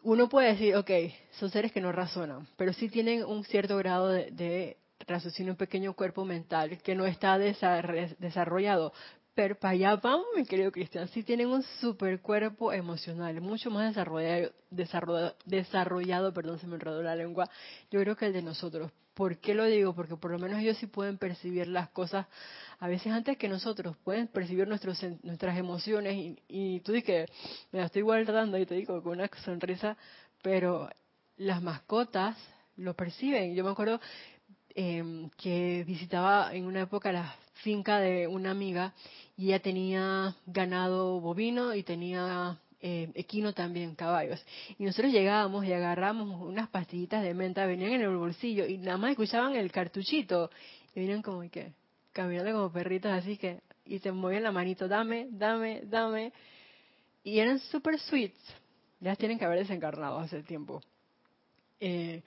[0.03, 0.90] Uno puede decir, ok,
[1.32, 4.76] son seres que no razonan, pero sí tienen un cierto grado de
[5.07, 8.93] raciocinio un pequeño cuerpo mental que no está desarrollado,
[9.35, 11.09] pero para allá vamos, mi querido Cristian.
[11.09, 17.03] Sí tienen un super cuerpo emocional, mucho más desarrollado, desarrollado, desarrollado, perdón, se me enredó
[17.03, 17.49] la lengua,
[17.91, 18.91] yo creo que el de nosotros.
[19.15, 19.95] ¿Por qué lo digo?
[19.95, 22.27] Porque por lo menos ellos sí pueden percibir las cosas
[22.79, 27.27] a veces antes que nosotros, pueden percibir nuestros, nuestras emociones y, y tú dices que
[27.73, 29.97] me la estoy guardando y te digo con una sonrisa,
[30.43, 30.89] pero
[31.37, 32.37] las mascotas
[32.77, 33.55] lo perciben.
[33.55, 34.01] Yo me acuerdo
[34.75, 38.93] eh, que visitaba en una época la finca de una amiga
[39.37, 44.45] y ella tenía ganado bovino y tenía eh, equino también, caballos.
[44.79, 48.99] Y nosotros llegábamos y agarramos unas pastillitas de menta, venían en el bolsillo y nada
[48.99, 50.51] más escuchaban el cartuchito
[50.95, 51.73] y venían como que
[52.12, 56.33] caminando como perritos así que y te movían la manito, dame, dame, dame.
[57.25, 58.41] Y eran super sweets.
[59.01, 60.81] Ya tienen que haber desencarnado hace tiempo.
[61.81, 62.23] Eh,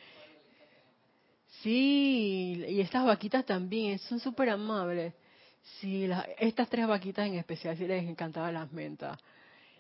[1.65, 5.13] sí, y estas vaquitas también son súper amables.
[5.79, 6.07] Sí,
[6.39, 9.17] estas tres vaquitas en especial sí les encantaban las mentas.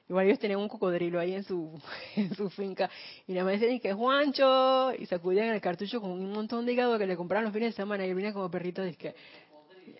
[0.09, 1.79] Igual ellos tenían un cocodrilo ahí en su,
[2.55, 2.89] finca.
[3.27, 4.93] Y nada más decían que Juancho.
[4.97, 7.75] Y sacudían el cartucho con un montón de hígado que le compraron los fines de
[7.75, 8.05] semana.
[8.05, 8.83] Y él venía como perrito.
[8.83, 9.15] Es que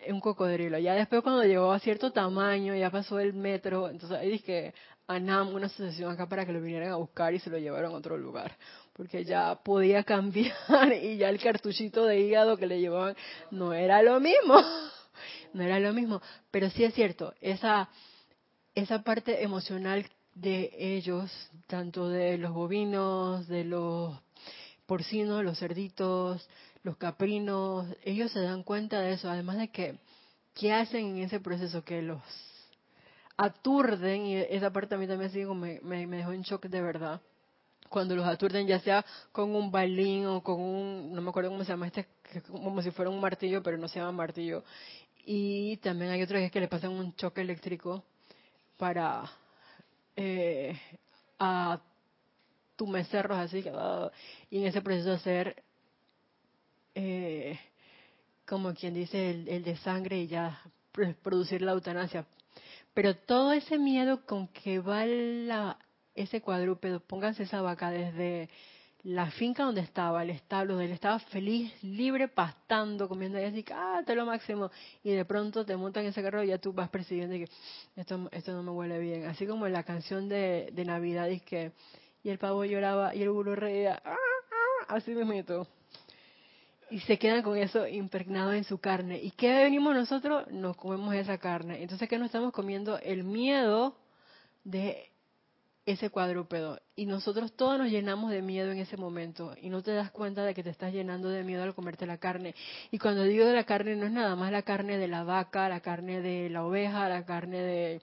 [0.07, 0.77] un cocodrilo.
[0.79, 3.89] Ya después cuando llegó a cierto tamaño, ya pasó el metro.
[3.89, 4.73] Entonces ahí dije
[5.07, 7.97] ANAM, una asociación acá para que lo vinieran a buscar y se lo llevaron a
[7.97, 8.55] otro lugar.
[8.96, 10.56] Porque ya podía cambiar
[11.04, 13.16] y ya el cartuchito de hígado que le llevaban
[13.52, 14.56] no era lo mismo.
[15.54, 16.22] No era lo mismo.
[16.52, 17.89] Pero sí es cierto, esa
[18.76, 21.32] esa parte emocional de ellos,
[21.66, 24.20] tanto de los bovinos, de los
[24.86, 26.48] porcinos, los cerditos,
[26.84, 29.98] los caprinos, ellos se dan cuenta de eso, además de que,
[30.54, 31.86] ¿qué hacen en ese proceso?
[31.86, 32.22] Que los
[33.38, 37.22] aturden, y esa parte a mí también me, me dejó en shock de verdad,
[37.89, 41.63] cuando los aturden ya sea con un balín o con un, no me acuerdo cómo
[41.63, 42.07] se llama este,
[42.49, 44.63] como si fuera un martillo, pero no se llama martillo,
[45.25, 48.03] y también hay otros que, es que le pasan un choque eléctrico
[48.77, 49.23] para
[50.15, 50.79] eh,
[51.39, 51.79] a
[52.75, 53.71] tumecerros así que
[54.49, 55.63] y en ese proceso hacer
[56.93, 57.59] eh,
[58.45, 60.61] como quien dice el, el, de sangre y ya
[61.23, 62.25] producir la eutanasia.
[62.93, 65.77] Pero todo ese miedo con que va la,
[66.16, 68.49] ese cuadrúpedo pónganse esa vaca desde
[69.05, 73.63] la finca donde estaba, el establo, donde él estaba feliz, libre, pastando, comiendo y así,
[73.72, 74.72] ah, te lo máximo.
[75.03, 77.47] Y de pronto te montan ese carro y ya tú vas percibiendo que
[77.95, 79.26] esto, esto no me huele bien.
[79.26, 81.72] Así como en la canción de, Navidad, y que,
[82.24, 85.68] y el pavo lloraba y el burro reía, ah, ah, así mismo.
[86.89, 89.20] Y se quedan con eso impregnado en su carne.
[89.22, 90.47] ¿Y qué venimos nosotros?
[90.49, 91.84] Nos comemos esa carne.
[91.84, 92.97] Entonces, ¿qué nos estamos comiendo?
[92.97, 93.95] El miedo
[94.63, 95.11] de
[95.86, 96.79] ese cuadrúpedo.
[96.95, 100.43] Y nosotros todos nos llenamos de miedo en ese momento y no te das cuenta
[100.43, 102.55] de que te estás llenando de miedo al comerte la carne.
[102.91, 105.69] Y cuando digo de la carne no es nada más la carne de la vaca,
[105.69, 108.01] la carne de la oveja, la carne de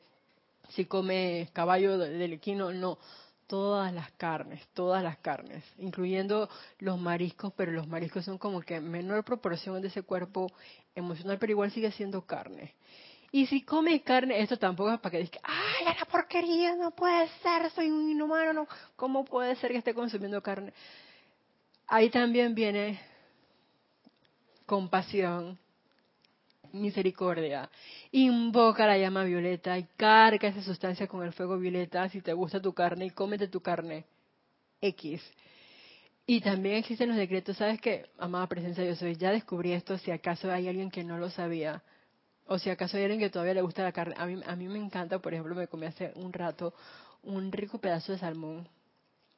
[0.71, 2.99] si come caballo del equino, no.
[3.47, 8.81] Todas las carnes, todas las carnes, incluyendo los mariscos, pero los mariscos son como que
[8.81, 10.51] menor proporción de ese cuerpo
[10.95, 12.73] emocional, pero igual sigue siendo carne.
[13.35, 17.29] Y si come carne, esto tampoco es para que diga, ay, la porquería, no puede
[17.43, 20.75] ser, soy un inhumano, no, ¿cómo puede ser que esté consumiendo carne?
[21.87, 23.01] Ahí también viene
[24.67, 25.59] compasión,
[26.73, 27.71] misericordia.
[28.11, 32.61] Invoca la llama violeta y carga esa sustancia con el fuego violeta si te gusta
[32.61, 34.05] tu carne y cómete tu carne
[34.83, 35.23] X.
[36.27, 38.11] Y también existen los decretos, ¿sabes qué?
[38.19, 41.83] Amada presencia, yo soy, ya descubrí esto, si acaso hay alguien que no lo sabía
[42.47, 44.15] o si acaso hay alguien que todavía le gusta la carne.
[44.19, 46.75] A mí, a mí me encanta, por ejemplo, me comí hace un rato
[47.23, 48.69] un rico pedazo de salmón.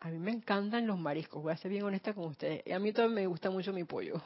[0.01, 2.63] A mí me encantan los mariscos, voy a ser bien honesta con ustedes.
[2.67, 4.21] Y a mí todavía me gusta mucho mi pollo.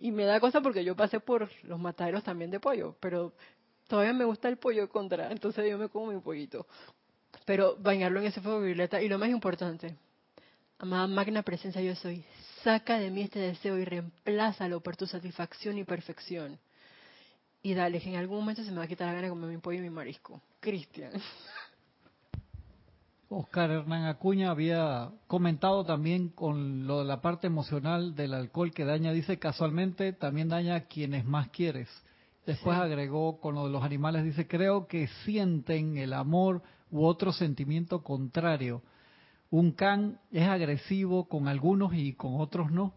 [0.00, 3.32] Y me da cosa porque yo pasé por los mataderos también de pollo, pero
[3.88, 6.66] todavía me gusta el pollo contra, entonces yo me como mi pollito.
[7.44, 9.02] Pero bañarlo en ese fuego violeta.
[9.02, 9.96] Y lo más importante,
[10.78, 12.24] amada magna presencia yo soy,
[12.62, 16.58] saca de mí este deseo y reemplázalo por tu satisfacción y perfección.
[17.62, 19.50] Y dale, que en algún momento se me va a quitar la gana de comer
[19.50, 20.40] mi pollo y mi marisco.
[20.60, 21.12] Cristian.
[23.30, 28.86] Oscar Hernán Acuña había comentado también con lo de la parte emocional del alcohol que
[28.86, 31.88] daña, dice casualmente también daña a quienes más quieres.
[32.46, 37.32] Después agregó con lo de los animales, dice creo que sienten el amor u otro
[37.32, 38.82] sentimiento contrario
[39.50, 42.92] un can es agresivo con algunos y con otros no.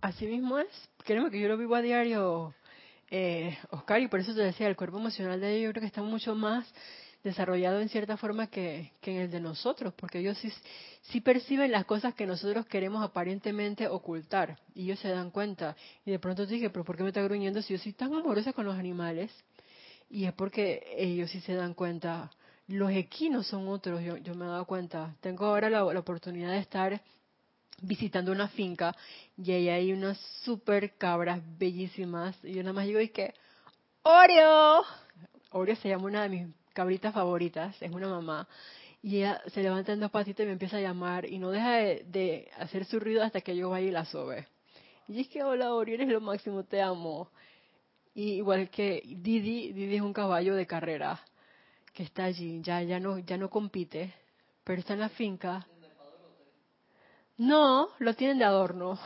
[0.00, 0.90] Así mismo es.
[1.04, 2.54] Créeme que yo lo vivo a diario,
[3.10, 5.86] eh, Oscar, y por eso te decía, el cuerpo emocional de ellos yo creo que
[5.86, 6.72] está mucho más
[7.22, 10.50] desarrollado en cierta forma que, en el de nosotros, porque ellos sí,
[11.02, 15.76] sí, perciben las cosas que nosotros queremos aparentemente ocultar, y ellos se dan cuenta.
[16.06, 18.14] Y de pronto te dije, pero ¿por qué me está gruñendo si yo soy tan
[18.14, 19.30] amorosa con los animales?
[20.08, 22.30] Y es porque ellos sí se dan cuenta.
[22.70, 25.16] Los equinos son otros, yo, yo me he dado cuenta.
[25.20, 27.00] Tengo ahora la, oportunidad de estar
[27.82, 28.94] visitando una finca
[29.36, 32.36] y ahí hay unas super cabras bellísimas.
[32.44, 33.34] Y yo nada más digo, y que,
[34.04, 34.84] Oreo.
[35.50, 38.46] Oreo se llama una de mis cabritas favoritas, es una mamá.
[39.02, 41.72] Y ella se levanta en dos patitas y me empieza a llamar y no deja
[41.72, 44.46] de, hacer su ruido hasta que yo vaya y la sobe.
[45.08, 47.32] Y es que, hola Oreo, eres lo máximo, te amo.
[48.14, 51.20] Y igual que Didi, Didi es un caballo de carrera
[51.92, 54.14] que está allí, ya, ya, no, ya no compite,
[54.64, 55.66] pero está en la finca
[57.40, 58.98] no, lo tienen de adorno.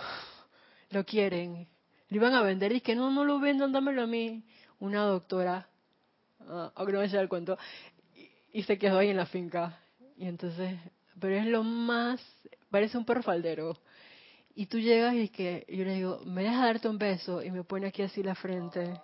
[0.90, 1.68] Lo quieren.
[2.08, 4.42] Lo iban a vender y que no, no lo vendan, dámelo a mí.
[4.80, 5.68] Una doctora,
[6.40, 7.56] uh, aunque no me el cuento,
[8.52, 9.78] y, se quedó ahí en la finca.
[10.16, 10.76] Y entonces,
[11.20, 12.20] pero es lo más,
[12.70, 13.76] parece un perro faldero.
[14.56, 17.62] Y tú llegas y que yo le digo, me dejas darte un beso y me
[17.62, 18.94] pone aquí así la frente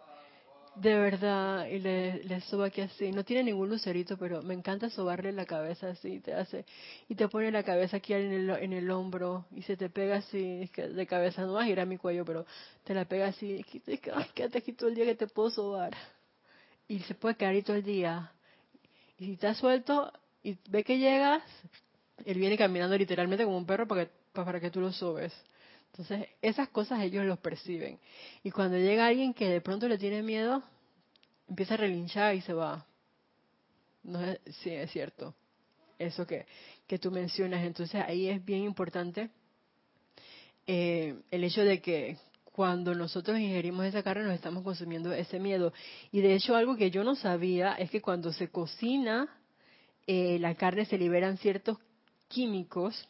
[0.80, 3.12] de verdad, y le, le soba aquí así.
[3.12, 6.64] No tiene ningún lucerito, pero me encanta sobarle la cabeza así, te hace,
[7.08, 10.16] y te pone la cabeza aquí en el, en el hombro, y se te pega
[10.16, 12.46] así, de cabeza, no vas a ir a mi cuello, pero
[12.84, 15.94] te la pega así, y te, quédate aquí todo el día que te puedo sobar.
[16.88, 18.32] Y se puede quedar ahí todo el día.
[19.18, 20.10] Y si estás suelto
[20.42, 21.42] y ve que llegas,
[22.24, 25.32] él viene caminando literalmente como un perro para que, para que tú lo sobes.
[25.92, 27.98] Entonces, esas cosas ellos los perciben.
[28.42, 30.62] Y cuando llega alguien que de pronto le tiene miedo,
[31.48, 32.86] empieza a relinchar y se va.
[34.02, 35.34] No es, sí, es cierto.
[35.98, 36.46] Eso que,
[36.86, 37.64] que tú mencionas.
[37.64, 39.30] Entonces, ahí es bien importante
[40.66, 45.72] eh, el hecho de que cuando nosotros ingerimos esa carne nos estamos consumiendo ese miedo.
[46.12, 49.28] Y de hecho, algo que yo no sabía es que cuando se cocina
[50.06, 51.78] eh, la carne se liberan ciertos
[52.28, 53.08] químicos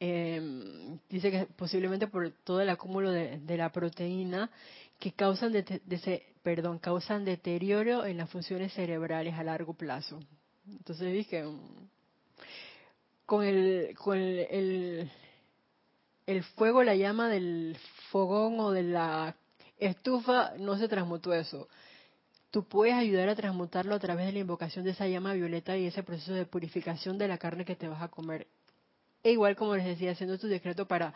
[0.00, 4.50] eh, dice que posiblemente por todo el acúmulo de, la proteína
[4.98, 10.20] que causan, de, perdón, causan deterioro en las funciones cerebrales a largo plazo.
[10.70, 11.88] Entonces dije, mm,
[13.26, 15.10] con el, con el,
[16.26, 17.76] el, fuego, la llama del
[18.10, 19.34] fogón o de la
[19.78, 21.68] estufa, no se transmutó eso.
[22.50, 25.86] Tú puedes ayudar a transmutarlo a través de la invocación de esa llama violeta y
[25.86, 28.46] ese proceso de purificación de la carne que te vas a comer
[29.22, 31.14] e igual como les decía, haciendo tu decreto para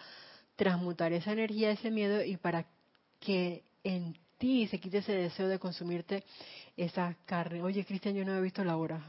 [0.56, 2.66] transmutar esa energía, ese miedo y para
[3.20, 6.24] que en ti se quite ese deseo de consumirte
[6.76, 7.62] esa carne.
[7.62, 9.02] Oye, Cristian, yo no he visto la hora.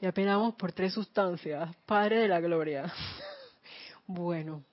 [0.00, 1.74] Y apenas vamos por tres sustancias.
[1.86, 2.92] Padre de la gloria.
[4.06, 4.64] bueno,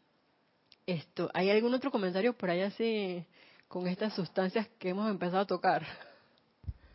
[0.85, 1.29] esto.
[1.33, 3.23] ¿Hay algún otro comentario por ahí así
[3.67, 6.08] con estas sustancias que hemos empezado a tocar?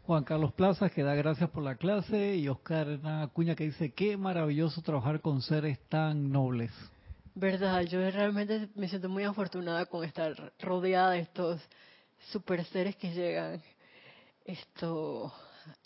[0.07, 4.19] Juan Carlos Plaza que da gracias por la clase y Oscar Acuña que dice qué
[4.19, 6.71] maravilloso trabajar con seres tan nobles.
[7.35, 11.59] Verdad, yo realmente me siento muy afortunada con estar rodeada de estos
[12.31, 13.63] super seres que llegan,
[14.45, 15.33] esto,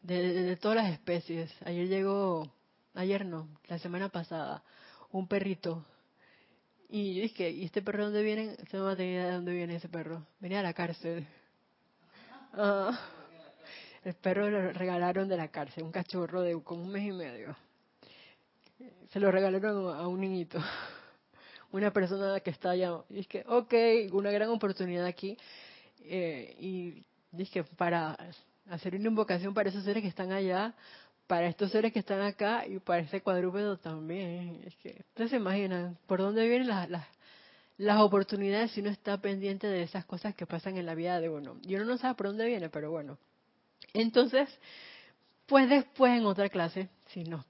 [0.02, 1.54] de, todas las especies.
[1.64, 2.52] Ayer llegó,
[2.94, 4.64] ayer no, la semana pasada,
[5.12, 5.84] un perrito.
[6.88, 8.56] Y yo dije, ¿y este perro dónde viene?
[8.68, 10.26] Se me idea de dónde viene ese perro.
[10.40, 11.24] Venía a la cárcel.
[12.52, 12.98] Ah.
[14.09, 17.54] El perro lo regalaron de la cárcel, un cachorro de con un mes y medio.
[19.11, 20.59] Se lo regalaron a un niñito,
[21.72, 23.02] una persona que está allá.
[23.11, 23.74] Y que, ok,
[24.14, 25.36] una gran oportunidad aquí.
[26.04, 28.16] Eh, y dije, para
[28.70, 30.74] hacer una invocación para esos seres que están allá,
[31.26, 34.62] para estos seres que están acá y para ese cuadrúpedo también.
[34.64, 37.06] Es que, ustedes se imaginan por dónde vienen las, las,
[37.76, 41.28] las oportunidades si uno está pendiente de esas cosas que pasan en la vida de
[41.28, 41.59] uno.
[41.62, 43.18] Y uno no sabe por dónde viene, pero bueno,
[43.95, 44.49] entonces,
[45.47, 47.45] pues después en otra clase, si no,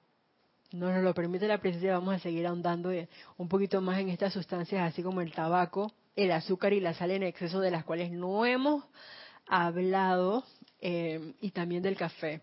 [0.73, 2.91] no nos lo permite la presencia, vamos a seguir ahondando
[3.37, 7.11] un poquito más en estas sustancias, así como el tabaco, el azúcar y la sal
[7.11, 8.85] en exceso, de las cuales no hemos
[9.47, 10.45] hablado,
[10.81, 12.43] eh, y también del café.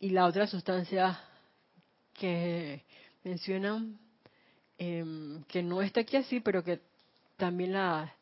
[0.00, 1.20] Y la otra sustancia
[2.14, 2.84] que
[3.24, 3.98] mencionan,
[4.78, 6.80] em, que no está aquí así, pero que
[7.36, 8.12] también la,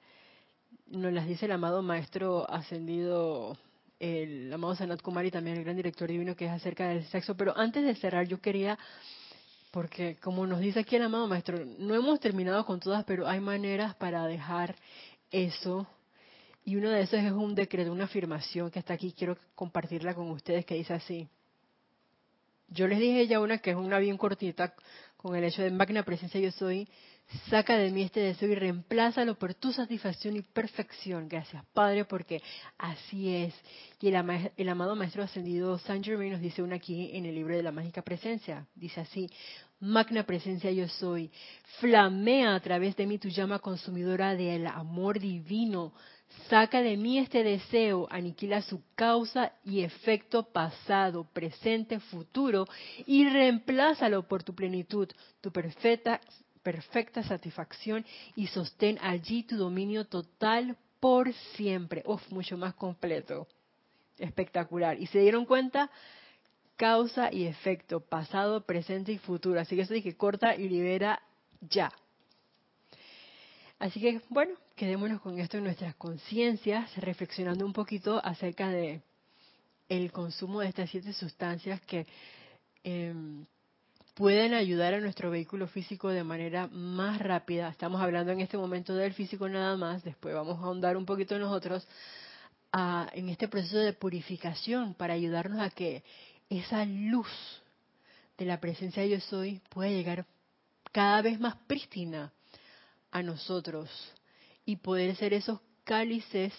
[0.86, 3.56] nos las dice el amado maestro ascendido
[4.00, 7.36] el amado Sanat Kumari, también el gran director divino, que es acerca del sexo.
[7.36, 8.78] Pero antes de cerrar, yo quería,
[9.70, 13.40] porque como nos dice aquí el amado maestro, no hemos terminado con todas, pero hay
[13.40, 14.74] maneras para dejar
[15.30, 15.86] eso.
[16.64, 20.30] Y uno de esos es un decreto, una afirmación que está aquí, quiero compartirla con
[20.30, 21.28] ustedes, que dice así.
[22.68, 24.74] Yo les dije ya una que es una bien cortita,
[25.16, 26.88] con el hecho de magna presencia yo soy,
[27.48, 31.28] saca de mí este deseo y reemplázalo por tu satisfacción y perfección.
[31.28, 32.42] Gracias, Padre, porque
[32.78, 33.54] así es.
[34.00, 37.62] Y el, amado Maestro Ascendido Saint Germain nos dice una aquí en el libro de
[37.62, 38.66] la mágica presencia.
[38.74, 39.28] Dice así,
[39.78, 41.30] magna presencia yo soy,
[41.78, 45.92] flamea a través de mí tu llama consumidora del amor divino.
[46.48, 52.66] Saca de mí este deseo, aniquila su causa y efecto pasado, presente, futuro
[53.04, 55.08] y reemplázalo por tu plenitud,
[55.40, 56.20] tu perfecta
[56.62, 58.04] perfecta satisfacción
[58.36, 62.02] y sostén allí tu dominio total por siempre.
[62.06, 63.46] Uf, mucho más completo.
[64.18, 65.00] Espectacular.
[65.00, 65.90] ¿Y se dieron cuenta?
[66.76, 69.60] Causa y efecto, pasado, presente y futuro.
[69.60, 71.22] Así que eso dije, corta y libera
[71.60, 71.92] ya.
[73.78, 79.00] Así que, bueno, quedémonos con esto en nuestras conciencias, reflexionando un poquito acerca de
[79.88, 82.06] el consumo de estas siete sustancias que
[82.84, 83.14] eh,
[84.14, 87.68] pueden ayudar a nuestro vehículo físico de manera más rápida.
[87.68, 91.38] Estamos hablando en este momento del físico nada más, después vamos a ahondar un poquito
[91.38, 91.86] nosotros
[92.72, 96.04] en este proceso de purificación para ayudarnos a que
[96.48, 97.28] esa luz
[98.38, 100.26] de la presencia de yo soy pueda llegar
[100.92, 102.32] cada vez más prístina
[103.10, 103.90] a nosotros
[104.64, 106.52] y poder ser esos cálices,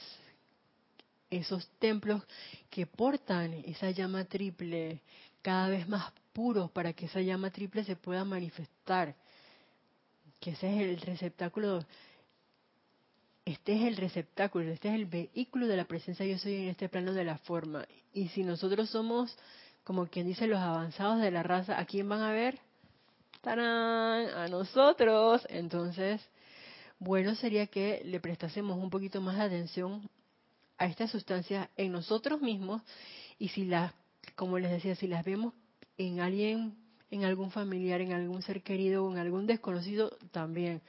[1.30, 2.24] esos templos
[2.70, 5.02] que portan esa llama triple
[5.42, 9.16] cada vez más puros para que esa llama triple se pueda manifestar.
[10.40, 11.86] Que ese es el receptáculo,
[13.46, 16.90] este es el receptáculo, este es el vehículo de la presencia yo soy en este
[16.90, 17.86] plano de la forma.
[18.14, 19.38] Y si nosotros somos,
[19.84, 22.60] como quien dice, los avanzados de la raza, ¿a quién van a ver?
[23.42, 24.30] ¡Tarán!
[24.30, 25.46] A nosotros.
[25.50, 26.22] Entonces,
[27.00, 30.08] bueno sería que le prestásemos un poquito más de atención
[30.78, 32.84] a estas sustancias en nosotros mismos
[33.40, 33.92] y si las,
[34.36, 35.54] como les decía, si las vemos
[35.98, 36.76] en alguien,
[37.10, 40.82] en algún familiar, en algún ser querido o en algún desconocido también.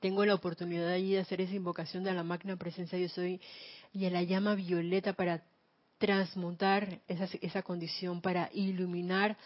[0.00, 3.40] Tengo la oportunidad allí de hacer esa invocación de la magna presencia yo soy
[3.92, 5.44] y a la llama violeta para
[5.98, 9.36] transmutar esa, esa condición, para iluminar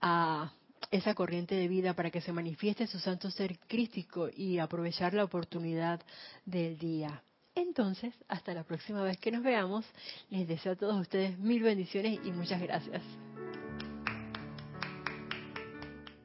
[0.00, 0.52] a
[0.90, 5.24] esa corriente de vida, para que se manifieste su santo ser crístico y aprovechar la
[5.24, 6.00] oportunidad
[6.44, 7.22] del día.
[7.54, 9.84] Entonces, hasta la próxima vez que nos veamos,
[10.28, 13.02] les deseo a todos ustedes mil bendiciones y muchas gracias.